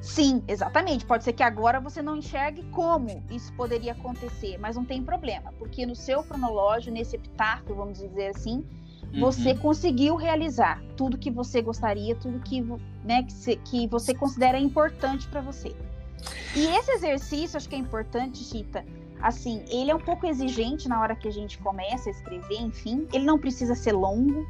Sim, 0.00 0.42
exatamente. 0.48 1.04
Pode 1.04 1.24
ser 1.24 1.34
que 1.34 1.42
agora 1.42 1.78
você 1.78 2.00
não 2.00 2.16
enxergue 2.16 2.62
como 2.70 3.22
isso 3.30 3.52
poderia 3.52 3.92
acontecer, 3.92 4.56
mas 4.58 4.76
não 4.76 4.84
tem 4.84 5.02
problema, 5.02 5.52
porque 5.58 5.84
no 5.84 5.94
seu 5.94 6.22
cronológio, 6.22 6.90
nesse 6.90 7.16
epitáfio, 7.16 7.74
vamos 7.74 7.98
dizer 7.98 8.28
assim, 8.28 8.64
você 9.18 9.52
uhum. 9.52 9.58
conseguiu 9.58 10.16
realizar 10.16 10.82
tudo 10.96 11.18
que 11.18 11.30
você 11.30 11.60
gostaria, 11.60 12.14
tudo 12.14 12.38
que, 12.40 12.60
né, 13.04 13.22
que, 13.24 13.32
se, 13.32 13.56
que 13.56 13.86
você 13.88 14.14
considera 14.14 14.58
importante 14.58 15.26
para 15.28 15.40
você. 15.40 15.74
E 16.54 16.66
esse 16.66 16.92
exercício, 16.92 17.56
acho 17.56 17.68
que 17.68 17.74
é 17.74 17.78
importante, 17.78 18.44
Chita, 18.44 18.84
assim, 19.20 19.64
ele 19.68 19.90
é 19.90 19.94
um 19.94 20.00
pouco 20.00 20.26
exigente 20.26 20.88
na 20.88 21.00
hora 21.00 21.16
que 21.16 21.28
a 21.28 21.32
gente 21.32 21.58
começa 21.58 22.08
a 22.08 22.12
escrever, 22.12 22.60
enfim, 22.60 23.06
ele 23.12 23.24
não 23.24 23.38
precisa 23.38 23.74
ser 23.74 23.92
longo, 23.92 24.46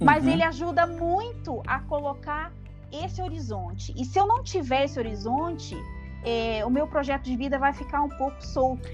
mas 0.00 0.24
uhum. 0.24 0.30
ele 0.30 0.42
ajuda 0.42 0.86
muito 0.86 1.62
a 1.66 1.80
colocar 1.80 2.52
esse 2.90 3.22
horizonte. 3.22 3.92
E 3.96 4.04
se 4.04 4.18
eu 4.18 4.26
não 4.26 4.42
tiver 4.42 4.84
esse 4.84 4.98
horizonte, 4.98 5.76
é, 6.24 6.64
o 6.64 6.70
meu 6.70 6.86
projeto 6.86 7.24
de 7.24 7.36
vida 7.36 7.58
vai 7.58 7.72
ficar 7.72 8.02
um 8.02 8.08
pouco 8.08 8.44
solto. 8.44 8.88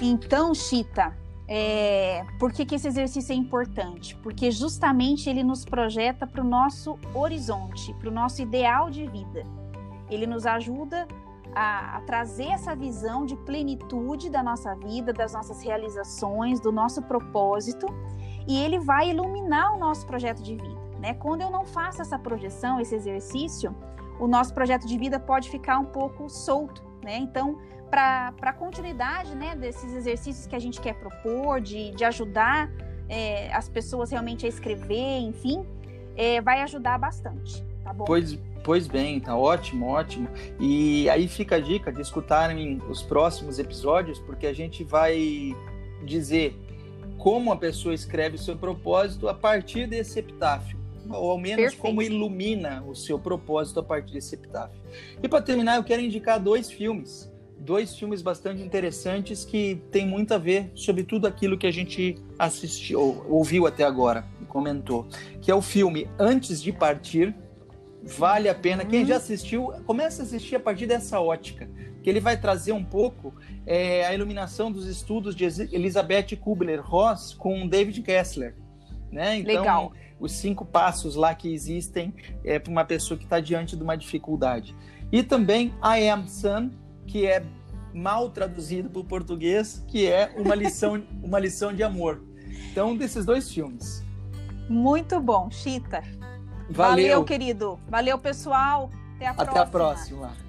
Então, 0.00 0.54
Chita, 0.54 1.16
é, 1.48 2.24
por 2.38 2.52
que, 2.52 2.64
que 2.64 2.74
esse 2.74 2.88
exercício 2.88 3.32
é 3.32 3.36
importante? 3.36 4.16
Porque 4.16 4.50
justamente 4.50 5.30
ele 5.30 5.44
nos 5.44 5.64
projeta 5.64 6.26
para 6.26 6.40
o 6.40 6.44
nosso 6.44 6.98
horizonte, 7.14 7.94
para 7.94 8.08
o 8.08 8.12
nosso 8.12 8.42
ideal 8.42 8.90
de 8.90 9.06
vida. 9.06 9.44
Ele 10.10 10.26
nos 10.26 10.44
ajuda 10.44 11.06
a, 11.54 11.96
a, 11.96 12.00
trazer 12.00 12.48
essa 12.48 12.74
visão 12.74 13.24
de 13.24 13.36
plenitude 13.36 14.28
da 14.28 14.42
nossa 14.42 14.74
vida, 14.74 15.12
das 15.12 15.32
nossas 15.32 15.62
realizações, 15.62 16.60
do 16.60 16.72
nosso 16.72 17.00
propósito, 17.02 17.86
e 18.46 18.60
ele 18.60 18.80
vai 18.80 19.10
iluminar 19.10 19.74
o 19.74 19.78
nosso 19.78 20.04
projeto 20.06 20.42
de 20.42 20.56
vida. 20.56 20.86
Né? 20.98 21.14
Quando 21.14 21.42
eu 21.42 21.50
não 21.50 21.64
faço 21.64 22.02
essa 22.02 22.18
projeção, 22.18 22.80
esse 22.80 22.94
exercício, 22.94 23.74
o 24.18 24.26
nosso 24.26 24.52
projeto 24.52 24.86
de 24.86 24.98
vida 24.98 25.20
pode 25.20 25.48
ficar 25.48 25.78
um 25.78 25.84
pouco 25.84 26.28
solto. 26.28 26.82
Né? 27.04 27.18
Então, 27.18 27.58
para 27.90 28.34
a 28.42 28.52
continuidade 28.52 29.34
né, 29.34 29.56
desses 29.56 29.94
exercícios 29.94 30.46
que 30.46 30.54
a 30.54 30.58
gente 30.58 30.80
quer 30.80 30.94
propor, 30.94 31.60
de, 31.60 31.90
de 31.92 32.04
ajudar 32.04 32.70
é, 33.08 33.52
as 33.54 33.68
pessoas 33.68 34.10
realmente 34.10 34.44
a 34.46 34.48
escrever, 34.48 35.18
enfim, 35.20 35.64
é, 36.16 36.40
vai 36.40 36.62
ajudar 36.62 36.98
bastante, 36.98 37.64
tá 37.84 37.92
bom? 37.92 38.04
Pois, 38.04 38.38
pois 38.64 38.86
bem, 38.86 39.20
tá 39.20 39.36
ótimo, 39.36 39.86
ótimo. 39.86 40.28
E 40.58 41.08
aí 41.10 41.28
fica 41.28 41.56
a 41.56 41.60
dica 41.60 41.92
de 41.92 42.00
escutarem 42.00 42.80
os 42.88 43.02
próximos 43.02 43.58
episódios, 43.58 44.18
porque 44.20 44.46
a 44.46 44.52
gente 44.52 44.82
vai 44.82 45.54
dizer 46.04 46.56
como 47.18 47.52
a 47.52 47.56
pessoa 47.56 47.94
escreve 47.94 48.36
o 48.36 48.38
seu 48.38 48.56
propósito 48.56 49.28
a 49.28 49.34
partir 49.34 49.86
desse 49.86 50.18
epitáfio 50.18 50.78
ou 51.08 51.30
ao 51.30 51.38
menos 51.38 51.56
Perfeito. 51.56 51.82
como 51.82 52.02
ilumina 52.02 52.82
o 52.86 52.94
seu 52.94 53.18
propósito 53.18 53.80
a 53.80 53.82
partir 53.82 54.14
desse 54.14 54.34
epitáfio. 54.34 54.80
E 55.22 55.28
para 55.28 55.40
terminar, 55.40 55.76
eu 55.76 55.84
quero 55.84 56.02
indicar 56.02 56.40
dois 56.40 56.70
filmes 56.70 57.30
dois 57.58 57.96
filmes 57.96 58.22
bastante 58.22 58.62
interessantes 58.62 59.44
que 59.44 59.82
tem 59.90 60.06
muito 60.06 60.32
a 60.32 60.38
ver 60.38 60.70
sobre 60.74 61.02
tudo 61.02 61.26
aquilo 61.26 61.58
que 61.58 61.66
a 61.66 61.70
gente 61.70 62.16
assistiu, 62.38 63.24
ouviu 63.28 63.66
até 63.66 63.84
agora 63.84 64.24
e 64.40 64.44
comentou, 64.44 65.06
que 65.40 65.50
é 65.50 65.54
o 65.54 65.62
filme 65.62 66.08
Antes 66.18 66.62
de 66.62 66.72
Partir. 66.72 67.34
Vale 68.02 68.48
a 68.48 68.54
pena. 68.54 68.84
Quem 68.84 69.04
já 69.04 69.16
assistiu, 69.16 69.72
comece 69.84 70.20
a 70.20 70.24
assistir 70.24 70.54
a 70.54 70.60
partir 70.60 70.86
dessa 70.86 71.20
ótica, 71.20 71.68
que 72.02 72.08
ele 72.08 72.20
vai 72.20 72.36
trazer 72.36 72.70
um 72.70 72.84
pouco 72.84 73.34
é, 73.66 74.06
a 74.06 74.14
iluminação 74.14 74.70
dos 74.70 74.86
estudos 74.86 75.34
de 75.34 75.44
Elizabeth 75.44 76.36
Kubler-Ross 76.40 77.34
com 77.34 77.66
David 77.66 78.00
Kessler. 78.02 78.54
Né? 79.10 79.38
Então, 79.38 79.54
Legal. 79.54 79.92
os 80.20 80.32
cinco 80.32 80.64
passos 80.64 81.16
lá 81.16 81.34
que 81.34 81.52
existem 81.52 82.14
é, 82.44 82.60
para 82.60 82.70
uma 82.70 82.84
pessoa 82.84 83.18
que 83.18 83.24
está 83.24 83.40
diante 83.40 83.76
de 83.76 83.82
uma 83.82 83.96
dificuldade. 83.96 84.76
E 85.10 85.22
também 85.22 85.74
I 85.82 86.08
Am 86.08 86.28
Sun, 86.28 86.70
que 87.06 87.26
é 87.26 87.44
mal 87.94 88.28
traduzido 88.28 88.90
para 88.90 89.00
o 89.00 89.04
português, 89.04 89.82
que 89.88 90.06
é 90.06 90.32
uma 90.36 90.54
lição, 90.54 91.02
uma 91.22 91.38
lição 91.38 91.72
de 91.72 91.82
amor. 91.82 92.22
Então, 92.70 92.96
desses 92.96 93.24
dois 93.24 93.50
filmes. 93.50 94.04
Muito 94.68 95.20
bom, 95.20 95.50
Chita. 95.50 96.02
Valeu. 96.68 97.06
Valeu, 97.06 97.24
querido. 97.24 97.78
Valeu, 97.88 98.18
pessoal. 98.18 98.90
Até 99.16 99.26
a 99.26 99.30
Até 99.30 99.44
próxima. 99.44 99.60
Até 99.60 99.60
a 99.60 99.66
próxima. 99.66 100.45